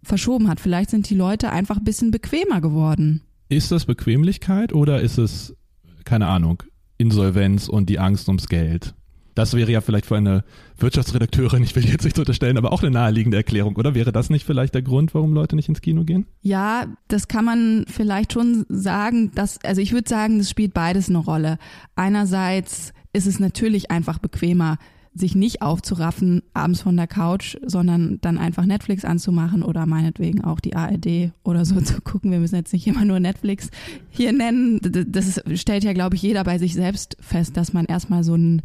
verschoben 0.03 0.49
hat. 0.49 0.59
Vielleicht 0.59 0.89
sind 0.89 1.09
die 1.09 1.15
Leute 1.15 1.51
einfach 1.51 1.77
ein 1.77 1.85
bisschen 1.85 2.11
bequemer 2.11 2.59
geworden. 2.61 3.21
Ist 3.49 3.71
das 3.71 3.85
Bequemlichkeit 3.85 4.73
oder 4.73 5.01
ist 5.01 5.17
es, 5.17 5.55
keine 6.03 6.27
Ahnung, 6.27 6.63
Insolvenz 7.03 7.67
und 7.67 7.89
die 7.89 7.99
Angst 7.99 8.27
ums 8.29 8.47
Geld? 8.47 8.93
Das 9.35 9.55
wäre 9.55 9.71
ja 9.71 9.81
vielleicht 9.81 10.05
für 10.05 10.15
eine 10.15 10.43
Wirtschaftsredakteurin, 10.77 11.63
ich 11.63 11.75
will 11.75 11.85
jetzt 11.85 12.05
nicht 12.05 12.17
unterstellen, 12.17 12.57
aber 12.57 12.71
auch 12.71 12.81
eine 12.81 12.91
naheliegende 12.91 13.37
Erklärung, 13.37 13.75
oder? 13.75 13.95
Wäre 13.95 14.11
das 14.11 14.29
nicht 14.29 14.45
vielleicht 14.45 14.73
der 14.75 14.83
Grund, 14.83 15.13
warum 15.13 15.33
Leute 15.33 15.55
nicht 15.55 15.69
ins 15.69 15.81
Kino 15.81 16.03
gehen? 16.03 16.27
Ja, 16.41 16.85
das 17.07 17.27
kann 17.27 17.43
man 17.43 17.85
vielleicht 17.87 18.33
schon 18.33 18.65
sagen, 18.69 19.31
dass, 19.33 19.59
also 19.63 19.81
ich 19.81 19.91
würde 19.91 20.07
sagen, 20.07 20.37
das 20.37 20.49
spielt 20.49 20.73
beides 20.73 21.09
eine 21.09 21.17
Rolle. 21.17 21.57
Einerseits 21.95 22.93
ist 23.11 23.27
es 23.27 23.39
natürlich 23.39 23.91
einfach 23.91 24.19
bequemer, 24.19 24.77
sich 25.15 25.35
nicht 25.35 25.61
aufzuraffen 25.61 26.41
abends 26.53 26.81
von 26.81 26.97
der 26.97 27.07
Couch, 27.07 27.57
sondern 27.65 28.19
dann 28.21 28.37
einfach 28.37 28.65
Netflix 28.65 29.05
anzumachen 29.05 29.63
oder 29.63 29.85
meinetwegen 29.85 30.43
auch 30.43 30.59
die 30.59 30.75
ARD 30.75 31.31
oder 31.43 31.65
so 31.65 31.79
zu 31.81 32.01
gucken. 32.01 32.31
Wir 32.31 32.39
müssen 32.39 32.55
jetzt 32.55 32.73
nicht 32.73 32.87
immer 32.87 33.05
nur 33.05 33.19
Netflix 33.19 33.69
hier 34.09 34.31
nennen. 34.31 34.79
Das 34.81 35.41
stellt 35.55 35.83
ja, 35.83 35.93
glaube 35.93 36.15
ich, 36.15 36.21
jeder 36.21 36.43
bei 36.43 36.57
sich 36.57 36.73
selbst 36.73 37.17
fest, 37.19 37.57
dass 37.57 37.73
man 37.73 37.85
erstmal 37.85 38.23
so 38.23 38.35
ein 38.35 38.61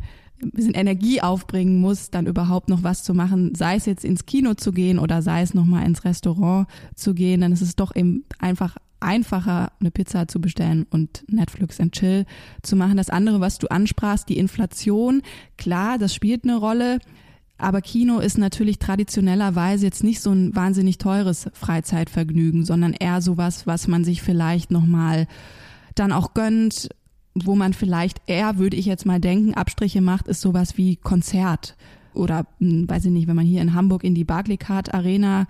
bisschen 0.52 0.74
Energie 0.74 1.20
aufbringen 1.20 1.80
muss, 1.80 2.10
dann 2.10 2.26
überhaupt 2.26 2.68
noch 2.68 2.82
was 2.82 3.02
zu 3.02 3.12
machen, 3.12 3.54
sei 3.54 3.76
es 3.76 3.86
jetzt 3.86 4.04
ins 4.04 4.24
Kino 4.24 4.54
zu 4.54 4.72
gehen 4.72 4.98
oder 4.98 5.20
sei 5.20 5.42
es 5.42 5.52
nochmal 5.52 5.84
ins 5.84 6.04
Restaurant 6.04 6.68
zu 6.94 7.14
gehen, 7.14 7.40
dann 7.40 7.52
ist 7.52 7.60
es 7.60 7.76
doch 7.76 7.94
eben 7.94 8.24
einfach 8.38 8.76
einfacher, 9.00 9.72
eine 9.80 9.90
Pizza 9.90 10.28
zu 10.28 10.40
bestellen 10.40 10.86
und 10.90 11.24
Netflix 11.28 11.80
and 11.80 11.92
Chill 11.92 12.24
zu 12.62 12.76
machen. 12.76 12.96
Das 12.96 13.10
andere, 13.10 13.40
was 13.40 13.58
du 13.58 13.68
ansprachst, 13.68 14.28
die 14.28 14.38
Inflation, 14.38 15.22
klar, 15.56 15.98
das 15.98 16.14
spielt 16.14 16.44
eine 16.44 16.56
Rolle. 16.56 16.98
Aber 17.58 17.80
Kino 17.80 18.20
ist 18.20 18.38
natürlich 18.38 18.78
traditionellerweise 18.78 19.84
jetzt 19.84 20.04
nicht 20.04 20.20
so 20.20 20.30
ein 20.30 20.54
wahnsinnig 20.54 20.98
teures 20.98 21.50
Freizeitvergnügen, 21.54 22.64
sondern 22.64 22.92
eher 22.92 23.20
sowas, 23.20 23.66
was 23.66 23.88
man 23.88 24.04
sich 24.04 24.22
vielleicht 24.22 24.70
nochmal 24.70 25.26
dann 25.96 26.12
auch 26.12 26.34
gönnt, 26.34 26.88
wo 27.34 27.56
man 27.56 27.72
vielleicht 27.72 28.20
eher, 28.26 28.58
würde 28.58 28.76
ich 28.76 28.86
jetzt 28.86 29.06
mal 29.06 29.20
denken, 29.20 29.54
Abstriche 29.54 30.00
macht, 30.00 30.28
ist 30.28 30.40
sowas 30.40 30.76
wie 30.76 30.96
Konzert. 30.96 31.76
Oder, 32.14 32.46
hm, 32.58 32.88
weiß 32.88 33.06
ich 33.06 33.10
nicht, 33.10 33.26
wenn 33.26 33.36
man 33.36 33.46
hier 33.46 33.62
in 33.62 33.74
Hamburg 33.74 34.04
in 34.04 34.14
die 34.14 34.24
Barclaycard 34.24 34.94
Arena 34.94 35.46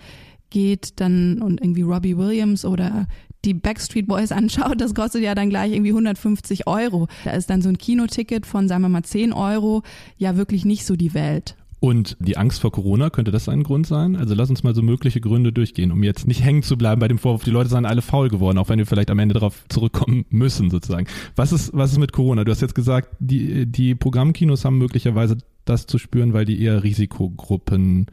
geht, 0.51 1.01
dann 1.01 1.43
und 1.43 1.61
irgendwie 1.61 1.83
Robbie 1.83 2.17
Williams 2.17 2.65
oder 2.65 3.07
die 3.49 3.55
Backstreet 3.55 4.07
Boys 4.07 4.33
anschaut, 4.33 4.81
das 4.81 4.95
kostet 4.95 5.23
ja 5.23 5.35
dann 5.35 5.51
gleich 5.51 5.73
irgendwie 5.73 5.91
150 5.91 6.67
Euro. 6.67 7.09
Da 7.25 7.33
ist 7.33 7.51
dann 7.51 7.63
so 7.63 7.69
ein 7.69 7.79
Kinoticket 7.79 8.47
von, 8.47 8.69
sagen 8.69 8.83
wir 8.83 8.89
mal, 8.89 9.03
10 9.03 9.33
Euro 9.33 9.83
ja 10.17 10.37
wirklich 10.37 10.65
nicht 10.65 10.85
so 10.85 10.97
die 10.97 11.15
Welt. 11.15 11.57
Und 11.81 12.17
die 12.19 12.37
Angst 12.37 12.61
vor 12.61 12.73
Corona, 12.73 13.09
könnte 13.09 13.31
das 13.31 13.49
ein 13.49 13.63
Grund 13.63 13.87
sein? 13.87 14.17
Also 14.17 14.35
lass 14.35 14.51
uns 14.51 14.65
mal 14.65 14.75
so 14.75 14.83
mögliche 14.83 15.21
Gründe 15.21 15.53
durchgehen, 15.53 15.93
um 15.93 16.03
jetzt 16.03 16.27
nicht 16.27 16.43
hängen 16.43 16.65
zu 16.65 16.77
bleiben 16.77 17.01
bei 17.01 17.07
dem 17.07 17.19
Vorwurf, 17.19 17.45
die 17.45 17.53
Leute 17.53 17.71
seien 17.71 17.87
alle 17.87 18.03
faul 18.03 18.29
geworden, 18.29 18.59
auch 18.59 18.69
wenn 18.69 18.81
wir 18.81 18.87
vielleicht 18.87 19.11
am 19.11 19.21
Ende 19.21 19.35
darauf 19.35 19.65
zurückkommen 19.69 20.25
müssen, 20.31 20.71
sozusagen. 20.71 21.07
Was 21.37 21.53
ist, 21.53 21.71
was 21.73 21.93
ist 21.93 21.99
mit 21.99 22.13
Corona? 22.13 22.43
Du 22.43 22.51
hast 22.51 22.63
jetzt 22.63 22.75
gesagt, 22.75 23.11
die, 23.21 23.67
die 23.67 23.95
Programmkinos 23.95 24.65
haben 24.65 24.79
möglicherweise 24.79 25.39
das 25.65 25.87
zu 25.87 25.99
spüren, 25.99 26.33
weil 26.33 26.47
die 26.47 26.61
eher 26.61 26.83
Risikogruppen, 26.83 28.07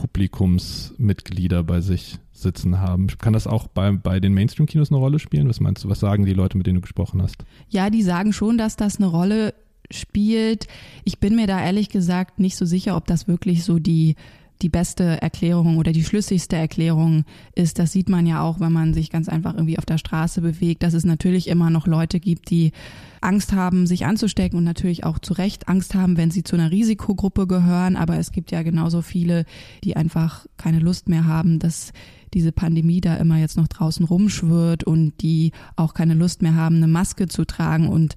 Publikumsmitglieder 0.00 1.62
bei 1.62 1.80
sich 1.80 2.18
sitzen 2.32 2.80
haben. 2.80 3.08
Kann 3.18 3.34
das 3.34 3.46
auch 3.46 3.68
bei, 3.68 3.92
bei 3.92 4.18
den 4.18 4.32
Mainstream-Kinos 4.32 4.90
eine 4.90 4.98
Rolle 4.98 5.18
spielen? 5.18 5.48
Was 5.48 5.60
meinst 5.60 5.84
du, 5.84 5.88
was 5.88 6.00
sagen 6.00 6.24
die 6.24 6.32
Leute, 6.32 6.56
mit 6.56 6.66
denen 6.66 6.76
du 6.76 6.80
gesprochen 6.80 7.22
hast? 7.22 7.44
Ja, 7.68 7.90
die 7.90 8.02
sagen 8.02 8.32
schon, 8.32 8.56
dass 8.56 8.76
das 8.76 8.96
eine 8.96 9.06
Rolle 9.06 9.54
spielt. 9.90 10.66
Ich 11.04 11.18
bin 11.18 11.36
mir 11.36 11.46
da 11.46 11.62
ehrlich 11.62 11.90
gesagt 11.90 12.38
nicht 12.38 12.56
so 12.56 12.64
sicher, 12.64 12.96
ob 12.96 13.06
das 13.06 13.28
wirklich 13.28 13.64
so 13.64 13.78
die 13.78 14.14
die 14.62 14.68
beste 14.68 15.22
Erklärung 15.22 15.78
oder 15.78 15.92
die 15.92 16.04
schlüssigste 16.04 16.56
Erklärung 16.56 17.24
ist. 17.54 17.78
Das 17.78 17.92
sieht 17.92 18.08
man 18.08 18.26
ja 18.26 18.42
auch, 18.42 18.60
wenn 18.60 18.72
man 18.72 18.94
sich 18.94 19.10
ganz 19.10 19.28
einfach 19.28 19.54
irgendwie 19.54 19.78
auf 19.78 19.86
der 19.86 19.98
Straße 19.98 20.40
bewegt, 20.40 20.82
dass 20.82 20.94
es 20.94 21.04
natürlich 21.04 21.48
immer 21.48 21.70
noch 21.70 21.86
Leute 21.86 22.20
gibt, 22.20 22.50
die 22.50 22.72
Angst 23.20 23.52
haben, 23.52 23.86
sich 23.86 24.06
anzustecken 24.06 24.58
und 24.58 24.64
natürlich 24.64 25.04
auch 25.04 25.18
zu 25.18 25.34
Recht 25.34 25.68
Angst 25.68 25.94
haben, 25.94 26.16
wenn 26.16 26.30
sie 26.30 26.42
zu 26.42 26.56
einer 26.56 26.70
Risikogruppe 26.70 27.46
gehören. 27.46 27.96
Aber 27.96 28.18
es 28.18 28.32
gibt 28.32 28.50
ja 28.50 28.62
genauso 28.62 29.02
viele, 29.02 29.44
die 29.84 29.96
einfach 29.96 30.46
keine 30.56 30.78
Lust 30.78 31.08
mehr 31.08 31.26
haben, 31.26 31.58
dass 31.58 31.92
diese 32.32 32.52
Pandemie 32.52 33.00
da 33.00 33.16
immer 33.16 33.38
jetzt 33.38 33.56
noch 33.56 33.68
draußen 33.68 34.04
rumschwirrt 34.04 34.84
und 34.84 35.14
die 35.20 35.52
auch 35.76 35.94
keine 35.94 36.14
Lust 36.14 36.42
mehr 36.42 36.54
haben, 36.54 36.76
eine 36.76 36.86
Maske 36.88 37.28
zu 37.28 37.44
tragen 37.44 37.88
und 37.88 38.14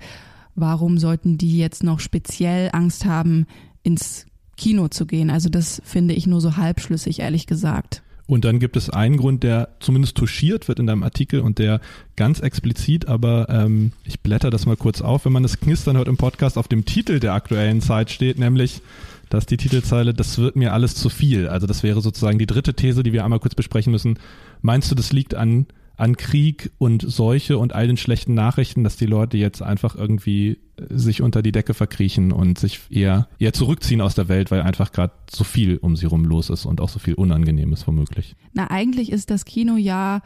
warum 0.56 1.00
sollten 1.00 1.38
die 1.38 1.58
jetzt 1.58 1.84
noch 1.84 2.00
speziell 2.00 2.70
Angst 2.74 3.06
haben, 3.06 3.48
ins 3.82 4.28
Kino 4.58 4.88
zu 4.88 5.06
gehen? 5.06 5.30
Also 5.30 5.50
das 5.50 5.82
finde 5.86 6.14
ich 6.14 6.28
nur 6.28 6.42
so 6.42 6.58
halbschlüssig, 6.58 7.20
ehrlich 7.20 7.48
gesagt. 7.48 8.04
Und 8.26 8.46
dann 8.46 8.60
gibt 8.60 8.78
es 8.78 8.90
einen 8.90 9.18
Grund, 9.18 9.44
der 9.44 9.70
zumindest 9.80 10.16
touchiert 10.16 10.68
wird 10.68 10.80
in 10.80 10.88
deinem 10.88 11.04
Artikel 11.04 11.42
und 11.42 11.60
der 11.60 11.82
ganz 12.16 12.40
explizit, 12.40 13.08
aber 13.08 13.48
ähm, 13.50 13.92
ich 14.06 14.22
blätter 14.22 14.50
das 14.50 14.66
mal 14.66 14.78
kurz 14.78 15.02
auf, 15.02 15.26
wenn 15.26 15.34
man 15.34 15.44
das 15.44 15.60
Knistern 15.60 15.98
hört 15.98 16.08
im 16.08 16.18
Podcast, 16.18 16.58
auf 16.58 16.70
dem 16.70 16.86
Titel 16.86 17.20
der 17.20 17.34
aktuellen 17.34 17.82
Zeit 17.82 18.12
steht, 18.12 18.40
nämlich, 18.40 18.82
dass 19.30 19.46
die 19.46 19.58
Titelzeile, 19.58 20.14
das 20.14 20.38
wird 20.38 20.56
mir 20.56 20.72
alles 20.74 20.96
zu 20.96 21.10
viel. 21.10 21.50
Also 21.50 21.68
das 21.68 21.84
wäre 21.84 22.02
sozusagen 22.02 22.40
die 22.40 22.48
dritte 22.48 22.74
These, 22.74 23.04
die 23.04 23.12
wir 23.12 23.26
einmal 23.26 23.40
kurz 23.40 23.56
besprechen 23.56 23.92
müssen. 23.92 24.18
Meinst 24.62 24.90
du, 24.90 24.96
das 24.96 25.12
liegt 25.12 25.36
an 25.36 25.68
an 25.96 26.18
Krieg 26.18 26.72
und 26.80 27.04
Seuche 27.08 27.58
und 27.58 27.74
all 27.74 27.88
den 27.88 27.98
schlechten 27.98 28.34
Nachrichten, 28.34 28.84
dass 28.84 28.98
die 28.98 29.06
Leute 29.06 29.38
jetzt 29.38 29.62
einfach 29.62 29.96
irgendwie 29.96 30.58
sich 30.90 31.22
unter 31.22 31.42
die 31.42 31.52
Decke 31.52 31.74
verkriechen 31.74 32.32
und 32.32 32.60
sich 32.60 32.82
eher, 32.90 33.28
eher 33.40 33.54
zurückziehen 33.54 34.02
aus 34.02 34.16
der 34.16 34.28
Welt, 34.28 34.52
weil 34.52 34.62
einfach 34.62 34.92
gerade 34.92 35.14
so 35.32 35.44
viel 35.44 35.78
um 35.78 35.96
sie 35.96 36.06
rum 36.06 36.26
los 36.26 36.50
ist 36.50 36.66
und 36.66 36.82
auch 36.82 36.90
so 36.90 37.00
viel 37.00 37.14
Unangenehmes 37.14 37.88
womöglich. 37.88 38.36
Na, 38.54 38.70
eigentlich 38.70 39.12
ist 39.12 39.30
das 39.30 39.46
Kino 39.46 39.78
ja 39.78 40.22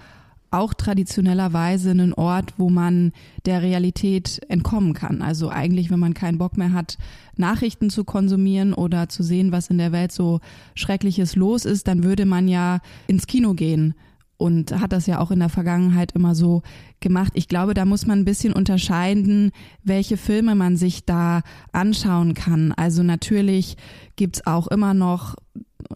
auch 0.50 0.74
traditionellerweise 0.74 1.92
ein 1.92 2.14
Ort, 2.14 2.54
wo 2.58 2.70
man 2.70 3.12
der 3.46 3.62
Realität 3.62 4.42
entkommen 4.48 4.94
kann. 4.94 5.22
Also 5.22 5.50
eigentlich, 5.50 5.90
wenn 5.92 6.00
man 6.00 6.14
keinen 6.14 6.38
Bock 6.38 6.58
mehr 6.58 6.72
hat, 6.72 6.98
Nachrichten 7.36 7.90
zu 7.90 8.04
konsumieren 8.04 8.74
oder 8.74 9.10
zu 9.10 9.24
sehen, 9.24 9.52
was 9.52 9.70
in 9.70 9.78
der 9.78 9.92
Welt 9.92 10.12
so 10.12 10.40
Schreckliches 10.74 11.36
los 11.36 11.66
ist, 11.66 11.88
dann 11.88 12.04
würde 12.04 12.26
man 12.26 12.48
ja 12.48 12.80
ins 13.08 13.28
Kino 13.28 13.54
gehen 13.54 13.94
und 14.38 14.80
hat 14.80 14.94
das 14.94 15.08
ja 15.08 15.20
auch 15.20 15.32
in 15.32 15.40
der 15.40 15.50
Vergangenheit 15.50 16.12
immer 16.14 16.36
so 16.36 16.62
gemacht. 17.00 17.34
Ich 17.36 17.48
glaube, 17.48 17.74
da 17.74 17.86
muss 17.86 18.06
man 18.06 18.20
ein 18.20 18.26
bisschen 18.26 18.54
unterscheiden, 18.54 19.52
welche 19.84 20.18
Filme 20.18 20.56
man 20.56 20.78
sich 20.78 21.06
da 21.06 21.42
anschauen 21.72 22.34
kann. 22.34 22.72
Also 22.72 23.04
natürlich 23.04 23.78
gibt's 24.16 24.46
auch 24.46 24.68
immer 24.68 24.94
noch 24.94 25.36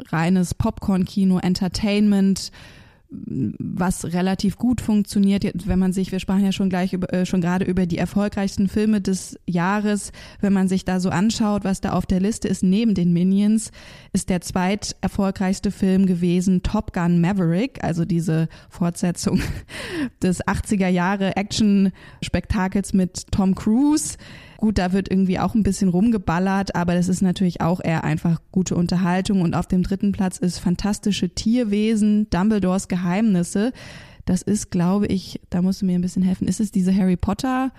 reines 0.10 0.54
Popcorn-Kino, 0.56 1.40
Entertainment, 1.40 2.52
was 3.14 4.06
relativ 4.14 4.58
gut 4.58 4.80
funktioniert, 4.80 5.44
wenn 5.68 5.80
man 5.80 5.92
sich, 5.92 6.14
wir 6.14 6.20
sprachen 6.20 6.46
ja 6.46 6.54
schon 6.54 6.70
gleich 6.70 6.94
über, 6.94 7.12
äh, 7.14 7.26
schon 7.26 7.42
gerade 7.42 7.66
über 7.66 7.86
die 7.86 7.98
erfolgreichsten 7.98 8.70
Filme 8.70 9.02
des 9.02 9.38
Jahres, 9.46 10.14
wenn 10.40 10.54
man 10.54 10.70
sich 10.70 10.86
da 10.86 11.02
so 11.02 11.10
anschaut, 11.10 11.66
was 11.66 11.82
da 11.82 11.92
auf 11.92 12.06
der 12.06 12.22
Liste 12.22 12.48
ist, 12.48 12.64
neben 12.64 12.94
den 12.94 13.12
Minions, 13.12 13.72
ist 14.14 14.30
der 14.30 14.40
zweit 14.40 14.96
erfolgreichste 15.02 15.72
Film 15.72 16.06
gewesen 16.06 16.64
Top 16.64 16.94
Gun 16.94 17.20
Maverick, 17.20 17.84
also 17.84 18.06
diese 18.06 18.48
Fortsetzung 18.70 19.42
des 20.24 20.42
80er 20.46 20.88
Jahre 20.88 21.36
Action-Spektakels 21.36 22.94
mit 22.94 23.30
Tom 23.32 23.56
Cruise 23.56 24.18
Gut, 24.62 24.78
da 24.78 24.94
wird 24.94 25.10
irgendwie 25.10 25.40
auch 25.40 25.56
ein 25.56 25.64
bisschen 25.64 25.90
rumgeballert, 25.90 26.76
aber 26.76 26.94
das 26.94 27.10
ist 27.10 27.24
natürlich 27.24 27.62
auch 27.62 27.82
eher 27.84 28.04
einfach 28.04 28.40
gute 28.52 28.76
Unterhaltung. 28.76 29.42
Und 29.42 29.56
auf 29.56 29.66
dem 29.66 29.82
dritten 29.82 30.12
Platz 30.12 30.38
ist 30.38 30.60
Fantastische 30.60 31.30
Tierwesen, 31.30 32.30
Dumbledores 32.30 32.88
Geheimnisse. 32.88 33.74
Das 34.26 34.44
ist, 34.44 34.70
glaube 34.70 35.08
ich, 35.08 35.42
da 35.50 35.64
musst 35.64 35.82
du 35.82 35.88
mir 35.88 35.96
ein 35.96 36.02
bisschen 36.02 36.22
helfen. 36.22 36.48
Ist 36.48 36.60
es 36.60 36.70
diese 36.70 36.96
Harry 36.96 37.18
Potter 37.18 37.72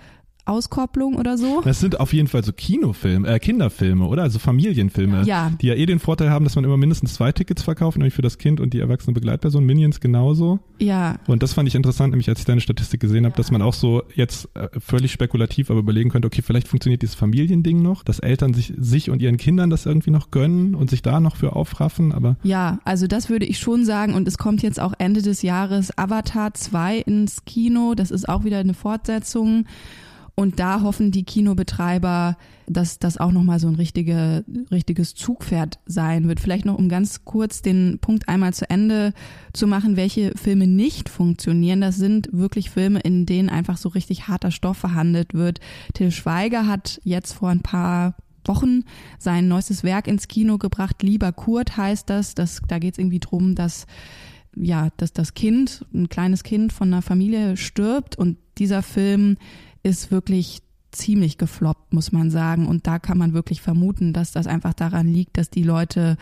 Auskopplung 0.45 1.15
oder 1.15 1.39
so. 1.39 1.61
Das 1.65 1.79
sind 1.79 2.01
auf 2.01 2.13
jeden 2.13 2.27
Fall 2.27 2.43
so 2.43 2.53
Kinofilme, 2.53 3.29
äh, 3.29 3.39
Kinderfilme, 3.39 4.07
oder? 4.07 4.23
Also 4.23 4.39
Familienfilme, 4.39 5.23
ja. 5.25 5.53
die 5.61 5.69
ja 5.69 5.75
eh 5.75 5.87
den 5.87 6.01
Vorteil 6.01 6.31
haben, 6.31 6.45
dass 6.45 6.57
man 6.57 6.65
immer 6.65 6.77
mindestens 6.77 7.15
zwei 7.15 7.31
Tickets 7.31 7.63
verkauft, 7.63 7.97
nämlich 7.97 8.15
für 8.15 8.23
das 8.23 8.39
Kind 8.39 8.61
und 8.61 8.75
die 8.75 8.81
erwachsene 8.81 9.15
Begleitperson, 9.15 9.65
Minions 9.65 10.01
genauso. 10.01 10.59
Ja. 10.81 11.17
Und 11.29 11.43
das 11.45 11.53
fand 11.53 11.69
ich 11.69 11.77
interessant, 11.77 12.11
nämlich 12.11 12.29
als 12.29 12.41
ich 12.41 12.45
deine 12.45 12.61
Statistik 12.61 13.01
gesehen 13.01 13.25
habe, 13.25 13.35
ja. 13.35 13.37
dass 13.37 13.53
man 13.53 13.63
auch 13.63 13.75
so 13.75 14.03
jetzt 14.15 14.49
äh, 14.55 14.69
völlig 14.81 15.13
spekulativ 15.13 15.71
aber 15.71 15.81
überlegen 15.81 16.11
könnte, 16.11 16.27
okay, 16.27 16.43
vielleicht 16.43 16.67
funktioniert 16.67 17.03
dieses 17.03 17.15
Familiending 17.15 17.81
noch, 17.81 18.03
dass 18.03 18.19
Eltern 18.19 18.53
sich, 18.53 18.73
sich 18.77 19.11
und 19.11 19.23
ihren 19.23 19.37
Kindern 19.37 19.71
das 19.71 19.87
irgendwie 19.87 20.11
noch 20.11 20.33
gönnen 20.33 20.75
und 20.75 20.91
sich 20.91 21.03
da 21.03 21.21
noch 21.21 21.37
für 21.37 21.55
aufraffen, 21.55 22.13
aber. 22.13 22.37
Ja, 22.43 22.81
also 22.85 23.07
das 23.07 23.31
würde 23.31 23.47
ich 23.47 23.59
schon 23.59 23.85
sagen 23.85 24.15
und 24.15 24.27
es 24.27 24.39
kommt 24.39 24.63
jetzt 24.63 24.81
auch 24.81 24.95
Ende 24.99 25.23
des 25.23 25.43
Jahres 25.43 25.97
Avatar 25.97 26.53
2 26.53 26.99
ins 26.99 27.45
Kino, 27.45 27.95
das 27.95 28.11
ist 28.11 28.29
auch 28.29 28.45
wieder 28.45 28.59
eine 28.59 28.75
Fortsetzung. 28.75 29.67
Und 30.35 30.59
da 30.59 30.81
hoffen 30.81 31.11
die 31.11 31.25
Kinobetreiber, 31.25 32.39
dass 32.67 32.99
das 32.99 33.19
auch 33.19 33.33
nochmal 33.33 33.61
so 33.61 33.69
ein 33.69 33.75
richtige, 33.75 34.45
richtiges 34.71 35.15
Zugpferd 35.15 35.79
sein 35.85 36.27
wird. 36.27 36.41
Vielleicht 36.41 36.65
noch, 36.65 36.79
um 36.79 36.89
ganz 36.89 37.25
kurz 37.25 37.61
den 37.61 37.99
Punkt 38.01 38.29
einmal 38.29 38.55
zu 38.55 38.69
Ende 38.71 39.13
zu 39.53 39.67
machen, 39.67 39.97
welche 39.97 40.33
Filme 40.37 40.67
nicht 40.67 41.11
funktionieren. 41.11 41.83
Das 41.83 41.97
sind 41.97 42.31
wirklich 42.33 42.71
Filme, 42.71 43.01
in 43.01 43.27
denen 43.27 43.51
einfach 43.51 43.77
so 43.77 43.91
richtig 43.91 44.29
harter 44.29 44.51
Stoff 44.51 44.79
verhandelt 44.79 45.35
wird. 45.35 45.61
Till 45.93 46.11
Schweiger 46.11 46.67
hat 46.67 47.01
jetzt 47.05 47.33
vor 47.33 47.51
ein 47.51 47.61
paar 47.61 48.15
Wochen 48.47 48.85
sein 49.19 49.49
neuestes 49.49 49.85
Werk 49.85 50.09
ins 50.09 50.29
Kino 50.29 50.57
gebracht. 50.57 51.03
Lieber 51.03 51.33
Kurt 51.33 51.77
heißt 51.77 52.09
das. 52.09 52.35
das 52.35 52.63
da 52.67 52.79
geht 52.79 52.95
es 52.95 52.99
irgendwie 52.99 53.21
drum, 53.21 53.55
dass 53.55 53.87
ja, 54.55 54.89
dass 54.99 55.13
das 55.13 55.35
Kind, 55.35 55.87
ein 55.95 56.09
kleines 56.09 56.43
Kind 56.43 56.73
von 56.73 56.89
einer 56.89 57.01
Familie 57.01 57.57
stirbt 57.57 58.17
und 58.17 58.37
dieser 58.59 58.83
Film 58.83 59.39
ist 59.83 60.11
wirklich 60.11 60.63
ziemlich 60.91 61.39
gefloppt, 61.39 61.93
muss 61.93 62.13
man 62.13 62.31
sagen. 62.31 62.67
Und 62.67 62.87
da 62.87 62.99
kann 62.99 63.19
man 63.19 63.33
wirklich 63.33 63.63
vermuten, 63.63 64.13
dass 64.13 64.33
das 64.33 64.47
einfach 64.47 64.75
daran 64.75 65.07
liegt, 65.07 65.39
dass 65.39 65.51
die 65.51 65.63
Leute 65.63 66.17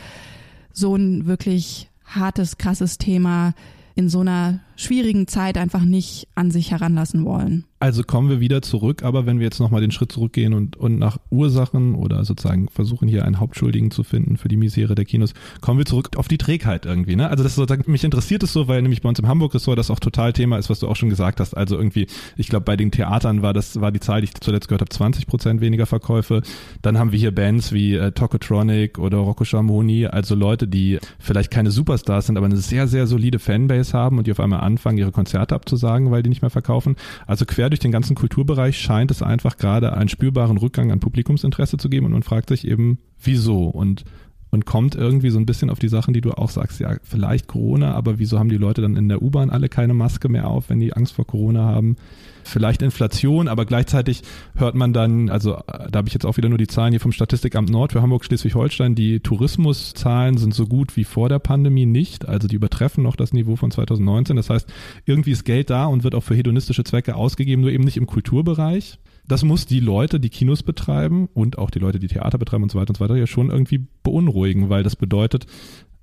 so 0.73 0.95
ein 0.95 1.27
wirklich 1.27 1.91
hartes, 2.05 2.59
krasses 2.59 2.99
Thema 2.99 3.55
in 3.95 4.09
so 4.09 4.21
einer 4.21 4.61
schwierigen 4.81 5.27
Zeit 5.27 5.59
einfach 5.59 5.85
nicht 5.85 6.29
an 6.35 6.51
sich 6.51 6.71
heranlassen 6.71 7.25
wollen. 7.25 7.65
Also 7.83 8.03
kommen 8.03 8.29
wir 8.29 8.41
wieder 8.41 8.61
zurück, 8.61 9.03
aber 9.05 9.25
wenn 9.25 9.39
wir 9.39 9.45
jetzt 9.45 9.59
nochmal 9.59 9.81
den 9.81 9.91
Schritt 9.91 10.13
zurückgehen 10.13 10.53
und, 10.53 10.77
und 10.77 10.99
nach 10.99 11.17
Ursachen 11.31 11.95
oder 11.95 12.27
sozusagen 12.27 12.69
versuchen 12.69 13.09
hier 13.09 13.25
einen 13.25 13.41
Hauptschuldigen 13.41 13.91
zu 13.91 14.05
finden 14.05 14.37
für 14.37 14.49
die 14.49 14.59
Misere 14.59 14.95
der 14.95 15.07
Kinos, 15.07 15.33
kommen 15.63 15.79
wir 15.79 15.87
zurück 15.87 16.11
auf 16.17 16.29
die 16.29 16.37
Trägheit 16.37 16.85
irgendwie. 16.85 17.17
Ne? 17.17 17.31
Also 17.31 17.43
das 17.43 17.55
sozusagen, 17.55 17.91
mich 17.91 18.05
interessiert 18.05 18.43
es 18.43 18.53
so, 18.53 18.69
weil 18.69 18.83
nämlich 18.83 19.01
bei 19.01 19.09
uns 19.09 19.19
im 19.19 19.29
Hamburg-Ressort 19.29 19.79
das 19.79 19.91
auch 19.91 19.99
total 19.99 20.35
Thema 20.35 20.59
ist, 20.59 20.69
was 20.69 20.81
du 20.81 20.89
auch 20.89 20.97
schon 20.97 21.09
gesagt 21.09 21.41
hast. 21.41 21.57
Also 21.57 21.79
irgendwie, 21.79 22.07
ich 22.37 22.49
glaube 22.49 22.65
bei 22.65 22.77
den 22.77 22.91
Theatern 22.91 23.41
war 23.41 23.55
das, 23.55 23.81
war 23.81 23.93
die 23.93 24.01
Zahl, 24.01 24.21
die 24.21 24.27
ich 24.27 24.35
zuletzt 24.35 24.69
gehört 24.69 24.83
habe, 24.83 24.91
20 24.91 25.27
Prozent 25.27 25.63
weniger 25.63 25.87
Verkäufe. 25.87 26.43
Dann 26.83 26.99
haben 26.99 27.13
wir 27.13 27.19
hier 27.19 27.35
Bands 27.35 27.73
wie 27.73 27.95
äh, 27.95 28.13
Tokotronic 28.13 28.99
oder 28.99 29.17
Rocco 29.17 29.45
Schamoni, 29.45 30.05
also 30.05 30.35
Leute, 30.35 30.69
die 30.69 30.99
vielleicht 31.19 31.51
keine 31.51 31.71
Superstars 31.71 32.27
sind, 32.27 32.37
aber 32.37 32.45
eine 32.45 32.59
sehr, 32.59 32.89
sehr 32.89 33.07
solide 33.07 33.39
Fanbase 33.39 33.95
haben 33.97 34.19
und 34.19 34.27
die 34.27 34.33
auf 34.33 34.41
einmal 34.41 34.61
anfangen, 34.73 34.99
ihre 34.99 35.13
Konzerte 35.13 35.55
abzusagen, 35.55 36.11
weil 36.11 36.23
die 36.23 36.31
nicht 36.31 36.43
mehr 36.43 36.51
verkaufen. 36.51 36.97
Also 37.27 37.45
quer 37.45 37.71
durch 37.71 37.81
den 37.81 37.93
ganzen 37.93 38.17
Kulturbereich 38.17 38.79
scheint 38.79 39.11
es 39.11 39.23
einfach 39.23 39.57
gerade 39.57 39.93
einen 39.93 40.09
spürbaren 40.09 40.57
Rückgang 40.57 40.91
an 40.91 41.01
Publikumsinteresse 41.01 41.77
zu 41.77 41.89
geben 41.89 42.07
und 42.07 42.13
man 42.13 42.23
fragt 42.23 42.49
sich 42.49 42.67
eben, 42.67 42.99
wieso? 43.23 43.65
Und 43.65 44.05
und 44.51 44.67
kommt 44.67 44.95
irgendwie 44.95 45.31
so 45.31 45.39
ein 45.39 45.47
bisschen 45.47 45.71
auf 45.71 45.79
die 45.79 45.89
Sachen, 45.89 46.13
die 46.13 46.21
du 46.21 46.33
auch 46.33 46.51
sagst, 46.51 46.81
ja, 46.81 46.97
vielleicht 47.03 47.47
Corona, 47.47 47.95
aber 47.95 48.19
wieso 48.19 48.39
haben 48.39 48.49
die 48.49 48.57
Leute 48.57 48.83
dann 48.83 48.97
in 48.97 49.09
der 49.09 49.23
U-Bahn 49.23 49.51
alle 49.51 49.69
keine 49.69 49.95
Maske 49.95 50.29
mehr 50.29 50.49
auf, 50.49 50.71
wenn 50.71 50.81
die 50.81 50.93
Angst 50.93 51.15
vor 51.15 51.27
Corona 51.27 51.65
haben? 51.65 51.97
Vielleicht 52.43 52.83
Inflation, 52.83 53.49
aber 53.49 53.65
gleichzeitig 53.65 54.23
hört 54.57 54.75
man 54.75 54.93
dann, 54.93 55.29
also 55.29 55.59
da 55.67 55.99
habe 55.99 56.09
ich 56.09 56.15
jetzt 56.15 56.27
auch 56.27 56.37
wieder 56.37 56.49
nur 56.49 56.59
die 56.59 56.67
Zahlen 56.67 56.93
hier 56.93 57.01
vom 57.01 57.13
Statistikamt 57.13 57.71
Nord 57.71 57.93
für 57.93 58.03
Hamburg 58.03 58.25
Schleswig-Holstein, 58.25 58.95
die 58.95 59.21
Tourismuszahlen 59.21 60.37
sind 60.37 60.55
so 60.55 60.67
gut 60.67 60.97
wie 60.97 61.05
vor 61.05 61.29
der 61.29 61.39
Pandemie 61.39 61.87
nicht, 61.87 62.27
also 62.27 62.49
die 62.49 62.57
übertreffen 62.57 63.05
noch 63.05 63.15
das 63.15 63.33
Niveau 63.33 63.57
von 63.57 63.71
2019. 63.71 64.37
Das 64.37 64.51
heißt, 64.51 64.73
irgendwie 65.05 65.33
ist 65.33 65.45
Geld 65.45 65.71
da 65.71 65.87
und 65.87 66.03
wird 66.03 66.15
auch 66.15 66.25
für 66.25 66.35
hedonistische 66.35 66.83
Zwecke 66.83 67.15
ausgegeben, 67.15 67.63
nur 67.63 67.71
eben 67.71 67.85
nicht 67.85 67.99
im 67.99 68.07
Kulturbereich 68.07 68.99
das 69.31 69.45
muss 69.45 69.67
die 69.67 69.81
Leute, 69.81 70.19
die 70.19 70.29
Kinos 70.29 70.63
betreiben 70.63 71.29
und 71.33 71.57
auch 71.57 71.71
die 71.71 71.79
Leute, 71.79 72.01
die 72.01 72.09
Theater 72.09 72.37
betreiben 72.37 72.65
und 72.65 72.73
so 72.73 72.79
weiter 72.79 72.91
und 72.91 72.97
so 72.97 73.05
weiter, 73.05 73.17
ja 73.17 73.27
schon 73.27 73.51
irgendwie 73.51 73.87
beunruhigen, 74.03 74.69
weil 74.71 74.83
das 74.83 74.97
bedeutet, 74.97 75.47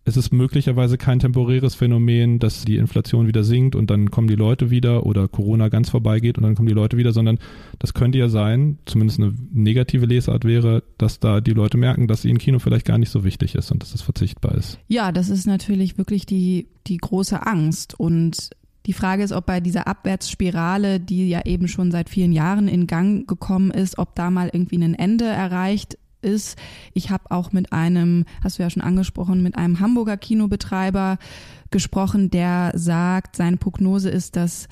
es 0.05 0.15
ist 0.15 0.31
möglicherweise 0.31 0.97
kein 0.97 1.19
temporäres 1.19 1.75
Phänomen, 1.75 2.39
dass 2.39 2.63
die 2.63 2.77
Inflation 2.77 3.27
wieder 3.27 3.43
sinkt 3.43 3.75
und 3.75 3.91
dann 3.91 4.09
kommen 4.09 4.29
die 4.29 4.35
Leute 4.35 4.69
wieder 4.69 5.05
oder 5.05 5.27
Corona 5.27 5.67
ganz 5.67 5.89
vorbeigeht 5.89 6.37
und 6.37 6.43
dann 6.43 6.55
kommen 6.55 6.69
die 6.69 6.73
Leute 6.73 6.95
wieder, 6.95 7.11
sondern 7.11 7.39
das 7.79 7.93
könnte 7.93 8.17
ja 8.17 8.29
sein, 8.29 8.79
zumindest 8.85 9.19
eine 9.19 9.33
negative 9.51 10.05
Lesart 10.05 10.45
wäre, 10.45 10.83
dass 10.97 11.19
da 11.19 11.41
die 11.41 11.51
Leute 11.51 11.77
merken, 11.77 12.07
dass 12.07 12.23
ihnen 12.23 12.37
Kino 12.37 12.59
vielleicht 12.59 12.85
gar 12.85 12.97
nicht 12.97 13.09
so 13.09 13.25
wichtig 13.25 13.55
ist 13.55 13.69
und 13.73 13.83
dass 13.83 13.93
es 13.93 14.01
verzichtbar 14.01 14.55
ist. 14.55 14.79
Ja, 14.87 15.11
das 15.11 15.27
ist 15.27 15.45
natürlich 15.45 15.97
wirklich 15.97 16.25
die, 16.25 16.69
die 16.87 16.97
große 16.97 17.45
Angst 17.45 17.99
und 17.99 18.51
die 18.87 18.93
Frage 18.93 19.23
ist, 19.23 19.33
ob 19.33 19.45
bei 19.45 19.59
dieser 19.59 19.85
Abwärtsspirale, 19.85 21.01
die 21.01 21.27
ja 21.27 21.45
eben 21.45 21.67
schon 21.67 21.91
seit 21.91 22.09
vielen 22.09 22.31
Jahren 22.31 22.69
in 22.69 22.87
Gang 22.87 23.27
gekommen 23.27 23.69
ist, 23.69 23.99
ob 23.99 24.15
da 24.15 24.31
mal 24.31 24.49
irgendwie 24.51 24.77
ein 24.77 24.95
Ende 24.95 25.25
erreicht 25.25 25.97
ist. 26.21 26.57
Ich 26.93 27.09
habe 27.09 27.29
auch 27.29 27.51
mit 27.51 27.73
einem, 27.73 28.23
hast 28.41 28.57
du 28.57 28.63
ja 28.63 28.69
schon 28.69 28.81
angesprochen, 28.81 29.43
mit 29.43 29.57
einem 29.57 29.81
Hamburger 29.81 30.15
Kinobetreiber 30.15 31.17
gesprochen, 31.69 32.31
der 32.31 32.71
sagt, 32.75 33.35
seine 33.35 33.57
Prognose 33.57 34.09
ist, 34.09 34.37
dass 34.37 34.69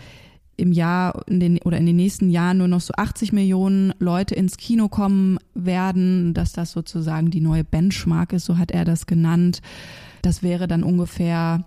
im 0.56 0.72
Jahr 0.72 1.22
in 1.28 1.42
den, 1.42 1.58
oder 1.60 1.78
in 1.78 1.86
den 1.86 1.98
nächsten 1.98 2.30
Jahren 2.30 2.60
nur 2.60 2.70
noch 2.70 2.80
so 2.80 2.94
80 2.96 3.34
Millionen 3.34 3.94
Leute 4.00 4.34
ins 4.34 4.56
Kino 4.56 4.88
kommen 4.88 5.38
werden, 5.54 6.34
dass 6.34 6.54
das 6.54 6.72
sozusagen 6.72 7.32
die 7.32 7.42
neue 7.42 7.66
Benchmark 7.66 8.32
ist, 8.32 8.46
so 8.46 8.58
hat 8.58 8.72
er 8.72 8.86
das 8.86 9.06
genannt. 9.06 9.62
Das 10.22 10.42
wäre 10.42 10.68
dann 10.68 10.84
ungefähr 10.84 11.66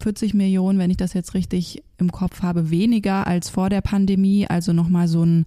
40 0.00 0.34
Millionen, 0.34 0.78
wenn 0.78 0.90
ich 0.90 0.96
das 0.96 1.14
jetzt 1.14 1.34
richtig 1.34 1.82
im 1.98 2.12
Kopf 2.12 2.42
habe, 2.42 2.70
weniger 2.70 3.26
als 3.26 3.48
vor 3.48 3.70
der 3.70 3.80
Pandemie, 3.80 4.46
also 4.46 4.72
nochmal 4.72 5.08
so 5.08 5.24
ein 5.24 5.46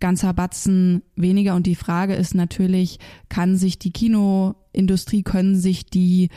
ganzer 0.00 0.32
Batzen 0.32 1.02
weniger. 1.16 1.54
Und 1.54 1.66
die 1.66 1.74
Frage 1.74 2.14
ist 2.14 2.34
natürlich, 2.34 2.98
kann 3.28 3.56
sich 3.56 3.78
die 3.78 3.92
Kinoindustrie, 3.92 5.22
können 5.22 5.56
sich 5.56 5.86
die 5.86 6.28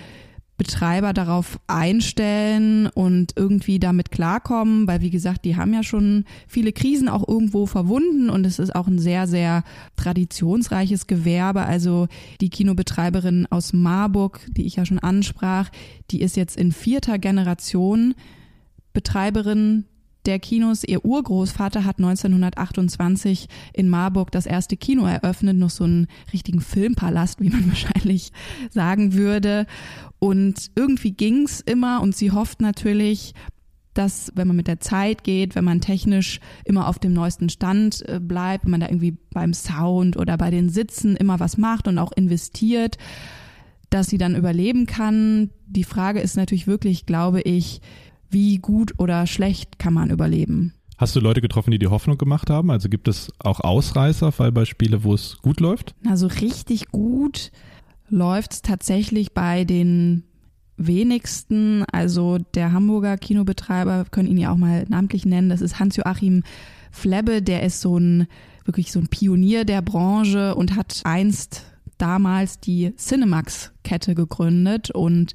Betreiber 0.62 1.12
darauf 1.12 1.60
einstellen 1.66 2.86
und 2.86 3.34
irgendwie 3.36 3.80
damit 3.80 4.12
klarkommen, 4.12 4.86
weil 4.86 5.02
wie 5.02 5.10
gesagt, 5.10 5.44
die 5.44 5.56
haben 5.56 5.74
ja 5.74 5.82
schon 5.82 6.26
viele 6.48 6.72
Krisen 6.72 7.10
auch 7.10 7.28
irgendwo 7.28 7.66
verwunden 7.66 8.30
und 8.30 8.46
es 8.46 8.60
ist 8.60 8.76
auch 8.76 8.86
ein 8.86 9.00
sehr, 9.00 9.26
sehr 9.26 9.64
traditionsreiches 9.96 11.08
Gewerbe. 11.08 11.64
Also 11.64 12.08
die 12.42 12.52
Kinobetreiberin 12.52 13.48
aus 13.50 13.74
Marburg, 13.74 14.40
die 14.52 14.68
ich 14.68 14.76
ja 14.76 14.86
schon 14.86 15.00
ansprach, 15.00 15.72
die 16.12 16.22
ist 16.22 16.38
jetzt 16.38 16.58
in 16.58 16.72
vierter 16.72 17.18
Generation 17.18 18.14
Betreiberin 18.94 19.86
der 20.26 20.40
Kinos. 20.40 20.84
Ihr 20.84 21.04
Urgroßvater 21.04 21.86
hat 21.86 21.98
1928 21.98 23.48
in 23.74 23.90
Marburg 23.90 24.32
das 24.32 24.46
erste 24.46 24.78
Kino 24.78 25.06
eröffnet, 25.06 25.58
noch 25.58 25.70
so 25.70 25.84
einen 25.84 26.08
richtigen 26.34 26.62
Filmpalast, 26.62 27.40
wie 27.42 27.50
man 27.50 27.68
wahrscheinlich 27.70 28.32
sagen 28.70 29.14
würde. 29.14 29.66
Und 30.20 30.72
irgendwie 30.76 31.12
ging's 31.12 31.62
immer 31.62 32.02
und 32.02 32.16
sie 32.16 32.32
hofft 32.32 32.62
natürlich, 32.62 33.34
dass 33.94 34.32
wenn 34.36 34.48
man 34.48 34.56
mit 34.56 34.68
der 34.68 34.80
Zeit 34.80 35.24
geht, 35.24 35.56
wenn 35.56 35.66
man 35.66 35.82
technisch 35.82 36.40
immer 36.64 36.88
auf 36.88 37.00
dem 37.00 37.14
neuesten 37.14 37.50
Stand 37.50 38.08
äh, 38.08 38.20
bleibt, 38.20 38.66
wenn 38.66 38.72
man 38.72 38.80
da 38.80 38.88
irgendwie 38.88 39.18
beim 39.34 39.54
Sound 39.54 40.18
oder 40.18 40.38
bei 40.38 40.50
den 40.50 40.70
Sitzen 40.70 41.16
immer 41.16 41.40
was 41.40 41.58
macht 41.58 41.88
und 41.88 41.98
auch 41.98 42.12
investiert, 42.14 42.98
dass 43.90 44.08
sie 44.08 44.18
dann 44.18 44.36
überleben 44.36 44.86
kann. 44.86 45.50
Die 45.68 45.84
Frage 45.84 46.22
ist 46.22 46.38
natürlich 46.38 46.68
wirklich, 46.68 47.06
glaube 47.06 47.42
ich, 47.42 47.82
wie 48.32 48.58
gut 48.58 48.94
oder 48.98 49.28
schlecht 49.28 49.80
kann 49.80 49.94
man 49.94 50.10
überleben. 50.10 50.74
Hast 50.98 51.16
du 51.16 51.20
Leute 51.20 51.42
getroffen, 51.42 51.72
die 51.72 51.80
die 51.80 51.88
Hoffnung 51.88 52.18
gemacht 52.18 52.50
haben? 52.50 52.70
Also 52.70 52.88
gibt 52.88 53.08
es 53.08 53.32
auch 53.40 53.60
Ausreißer, 53.60 54.32
Fallbeispiele, 54.32 55.04
wo 55.04 55.14
es 55.14 55.38
gut 55.42 55.60
läuft? 55.60 55.96
Na, 56.04 56.16
so 56.16 56.28
richtig 56.28 56.90
gut 56.92 57.52
läuft 58.08 58.54
es 58.54 58.62
tatsächlich 58.62 59.34
bei 59.34 59.64
den 59.64 60.24
wenigsten. 60.78 61.84
Also 61.92 62.38
der 62.54 62.74
Hamburger 62.74 63.18
Kinobetreiber, 63.18 63.98
wir 64.06 64.10
können 64.12 64.28
ihn 64.28 64.38
ja 64.38 64.52
auch 64.52 64.58
mal 64.58 64.86
namentlich 64.90 65.26
nennen, 65.26 65.50
das 65.50 65.62
ist 65.62 65.80
Hans-Joachim 65.80 66.44
Flebbe, 66.92 67.42
der 67.42 67.64
ist 67.64 67.82
so 67.82 67.98
ein, 67.98 68.28
wirklich 68.66 68.92
so 68.92 69.00
ein 69.00 69.08
Pionier 69.08 69.66
der 69.66 69.82
Branche 69.82 70.54
und 70.56 70.76
hat 70.76 71.02
einst 71.04 71.66
damals 71.98 72.60
die 72.60 72.94
Cinemax-Kette 72.96 74.14
gegründet 74.14 74.92
und 74.92 75.34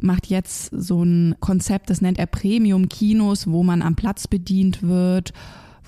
macht 0.00 0.26
jetzt 0.26 0.70
so 0.72 1.02
ein 1.02 1.36
Konzept, 1.40 1.90
das 1.90 2.00
nennt 2.00 2.18
er 2.18 2.26
Premium-Kinos, 2.26 3.46
wo 3.48 3.62
man 3.62 3.82
am 3.82 3.96
Platz 3.96 4.28
bedient 4.28 4.82
wird 4.82 5.32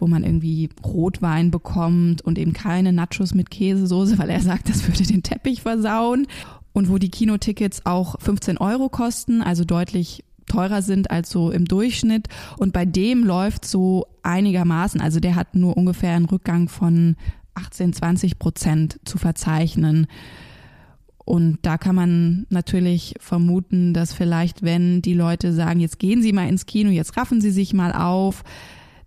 wo 0.01 0.07
man 0.07 0.25
irgendwie 0.25 0.71
Rotwein 0.85 1.51
bekommt 1.51 2.23
und 2.23 2.38
eben 2.38 2.53
keine 2.53 2.92
Nachos 2.92 3.35
mit 3.35 3.51
Käsesoße, 3.51 4.18
weil 4.18 4.31
er 4.31 4.40
sagt, 4.40 4.68
das 4.68 4.87
würde 4.87 5.05
den 5.05 5.23
Teppich 5.23 5.62
versauen. 5.62 6.27
Und 6.73 6.88
wo 6.88 6.99
die 6.99 7.11
Kinotickets 7.11 7.85
auch 7.87 8.21
15 8.21 8.59
Euro 8.59 8.88
kosten, 8.88 9.42
also 9.42 9.64
deutlich 9.64 10.25
teurer 10.47 10.83
sind 10.83 11.11
als 11.11 11.31
so 11.31 11.51
im 11.51 11.64
Durchschnitt. 11.64 12.29
Und 12.57 12.73
bei 12.73 12.85
dem 12.85 13.25
läuft 13.25 13.64
so 13.64 14.07
einigermaßen, 14.23 15.01
also 15.01 15.18
der 15.18 15.35
hat 15.35 15.55
nur 15.55 15.77
ungefähr 15.77 16.14
einen 16.14 16.27
Rückgang 16.27 16.68
von 16.68 17.16
18, 17.55 17.92
20 17.94 18.38
Prozent 18.38 19.01
zu 19.05 19.18
verzeichnen. 19.18 20.07
Und 21.29 21.59
da 21.61 21.77
kann 21.77 21.95
man 21.95 22.47
natürlich 22.49 23.14
vermuten, 23.21 23.93
dass 23.93 24.14
vielleicht, 24.14 24.62
wenn 24.62 25.03
die 25.03 25.12
Leute 25.12 25.53
sagen, 25.53 25.79
jetzt 25.79 25.99
gehen 25.99 26.23
Sie 26.23 26.33
mal 26.33 26.49
ins 26.49 26.64
Kino, 26.64 26.88
jetzt 26.88 27.19
raffen 27.19 27.43
Sie 27.43 27.51
sich 27.51 27.75
mal 27.75 27.93
auf, 27.93 28.45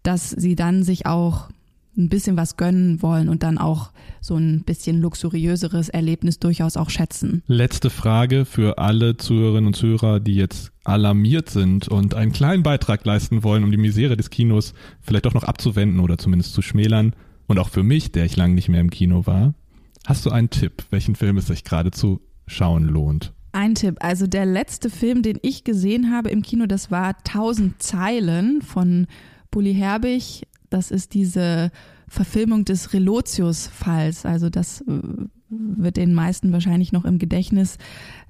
dass 0.04 0.30
sie 0.30 0.56
dann 0.56 0.84
sich 0.84 1.08
auch 1.08 1.50
ein 1.98 2.10
bisschen 2.10 2.38
was 2.38 2.58
gönnen 2.58 3.02
wollen 3.02 3.28
und 3.28 3.42
dann 3.42 3.58
auch 3.58 3.92
so 4.22 4.36
ein 4.36 4.62
bisschen 4.62 5.02
luxuriöseres 5.02 5.90
Erlebnis 5.90 6.38
durchaus 6.38 6.78
auch 6.78 6.92
schätzen. 6.92 7.42
Letzte 7.48 7.90
Frage 7.90 8.46
für 8.46 8.78
alle 8.78 9.18
Zuhörerinnen 9.18 9.68
und 9.68 9.76
Zuhörer, 9.76 10.20
die 10.20 10.36
jetzt 10.36 10.72
alarmiert 10.84 11.50
sind 11.50 11.88
und 11.88 12.14
einen 12.14 12.34
kleinen 12.34 12.62
Beitrag 12.62 13.04
leisten 13.04 13.44
wollen, 13.44 13.64
um 13.64 13.72
die 13.72 13.78
Misere 13.78 14.16
des 14.16 14.30
Kinos 14.30 14.76
vielleicht 15.02 15.26
doch 15.26 15.34
noch 15.34 15.44
abzuwenden 15.44 16.00
oder 16.00 16.20
zumindest 16.20 16.54
zu 16.54 16.62
schmälern. 16.62 17.16
Und 17.48 17.58
auch 17.58 17.70
für 17.70 17.84
mich, 17.84 18.12
der 18.12 18.26
ich 18.26 18.38
lange 18.38 18.54
nicht 18.54 18.70
mehr 18.70 18.80
im 18.80 18.92
Kino 18.92 19.26
war. 19.26 19.56
Hast 20.06 20.26
du 20.26 20.32
einen 20.32 20.50
Tipp, 20.50 20.84
welchen 20.90 21.16
Film 21.16 21.38
es 21.38 21.48
sich 21.48 21.64
gerade 21.64 21.92
zu 21.92 22.22
schauen 22.48 22.86
lohnt? 22.86 23.34
Ein 23.54 23.76
Tipp, 23.76 23.98
also 24.00 24.28
der 24.28 24.46
letzte 24.46 24.90
Film, 24.90 25.24
den 25.24 25.38
ich 25.42 25.64
gesehen 25.64 26.12
habe 26.12 26.30
im 26.30 26.42
Kino, 26.42 26.66
das 26.66 26.90
war 26.90 27.22
Tausend 27.24 27.82
Zeilen 27.84 28.62
von 28.62 29.08
Bully 29.52 29.74
Herbig. 29.74 30.48
Das 30.70 30.90
ist 30.90 31.14
diese 31.14 31.72
Verfilmung 32.08 32.66
des 32.66 32.94
Relotius-Falls. 32.94 34.26
Also 34.26 34.50
das 34.50 34.82
äh, 34.82 35.02
wird 35.52 35.98
den 35.98 36.14
meisten 36.14 36.52
wahrscheinlich 36.54 36.92
noch 36.92 37.06
im 37.06 37.20
Gedächtnis 37.20 37.78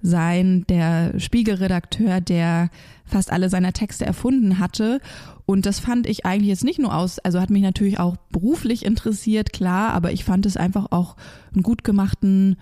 sein. 0.02 0.66
Der 0.68 1.20
Spiegelredakteur, 1.20 2.20
der 2.20 2.70
fast 3.06 3.32
alle 3.32 3.50
seiner 3.50 3.74
Texte 3.74 4.06
erfunden 4.06 4.60
hatte. 4.60 5.00
Und 5.46 5.66
das 5.66 5.80
fand 5.80 6.08
ich 6.08 6.26
eigentlich 6.26 6.50
jetzt 6.50 6.64
nicht 6.64 6.80
nur 6.80 6.96
aus, 6.96 7.20
also 7.20 7.40
hat 7.40 7.50
mich 7.50 7.62
natürlich 7.62 8.00
auch 8.00 8.18
beruflich 8.32 8.86
interessiert, 8.86 9.54
klar, 9.54 9.94
aber 9.94 10.12
ich 10.12 10.24
fand 10.24 10.46
es 10.46 10.58
einfach 10.58 10.88
auch 10.92 11.16
einen 11.54 11.64
gut 11.64 11.84
gemachten 11.84 12.58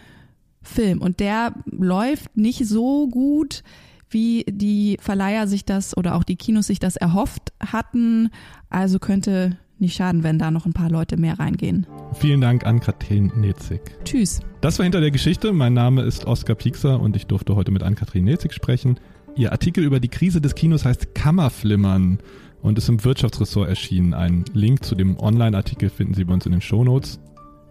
Film. 0.61 1.01
Und 1.01 1.19
der 1.19 1.53
läuft 1.65 2.35
nicht 2.35 2.67
so 2.67 3.07
gut, 3.07 3.63
wie 4.09 4.43
die 4.49 4.97
Verleiher 4.99 5.47
sich 5.47 5.65
das 5.65 5.95
oder 5.95 6.15
auch 6.15 6.23
die 6.23 6.35
Kinos 6.35 6.67
sich 6.67 6.79
das 6.79 6.95
erhofft 6.95 7.53
hatten. 7.59 8.29
Also 8.69 8.99
könnte 8.99 9.57
nicht 9.81 9.95
schaden, 9.95 10.23
wenn 10.23 10.39
da 10.39 10.51
noch 10.51 10.65
ein 10.65 10.73
paar 10.73 10.89
Leute 10.89 11.17
mehr 11.17 11.39
reingehen. 11.39 11.87
Vielen 12.13 12.41
Dank 12.41 12.65
an 12.65 12.79
Kathrin 12.79 13.31
Nezig. 13.35 13.81
Tschüss. 14.03 14.41
Das 14.61 14.77
war 14.79 14.83
hinter 14.83 15.01
der 15.01 15.11
Geschichte. 15.11 15.53
Mein 15.53 15.73
Name 15.73 16.01
ist 16.01 16.25
Oskar 16.25 16.55
Piekser 16.55 16.99
und 16.99 17.15
ich 17.15 17.27
durfte 17.27 17.55
heute 17.55 17.71
mit 17.71 17.83
Ann-Kathrin 17.83 18.25
Nezig 18.25 18.53
sprechen. 18.53 18.99
Ihr 19.35 19.51
Artikel 19.51 19.83
über 19.83 19.99
die 19.99 20.09
Krise 20.09 20.41
des 20.41 20.55
Kinos 20.55 20.85
heißt 20.85 21.15
Kammerflimmern 21.15 22.19
und 22.61 22.77
ist 22.77 22.89
im 22.89 23.03
Wirtschaftsressort 23.03 23.69
erschienen. 23.69 24.13
Einen 24.13 24.45
Link 24.53 24.83
zu 24.83 24.95
dem 24.95 25.17
Online-Artikel 25.17 25.89
finden 25.89 26.13
Sie 26.13 26.25
bei 26.25 26.33
uns 26.33 26.45
in 26.45 26.51
den 26.51 26.61
Shownotes. 26.61 27.19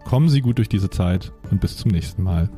Kommen 0.05 0.29
Sie 0.29 0.41
gut 0.41 0.59
durch 0.59 0.69
diese 0.69 0.89
Zeit 0.89 1.33
und 1.51 1.61
bis 1.61 1.77
zum 1.77 1.91
nächsten 1.91 2.23
Mal. 2.23 2.49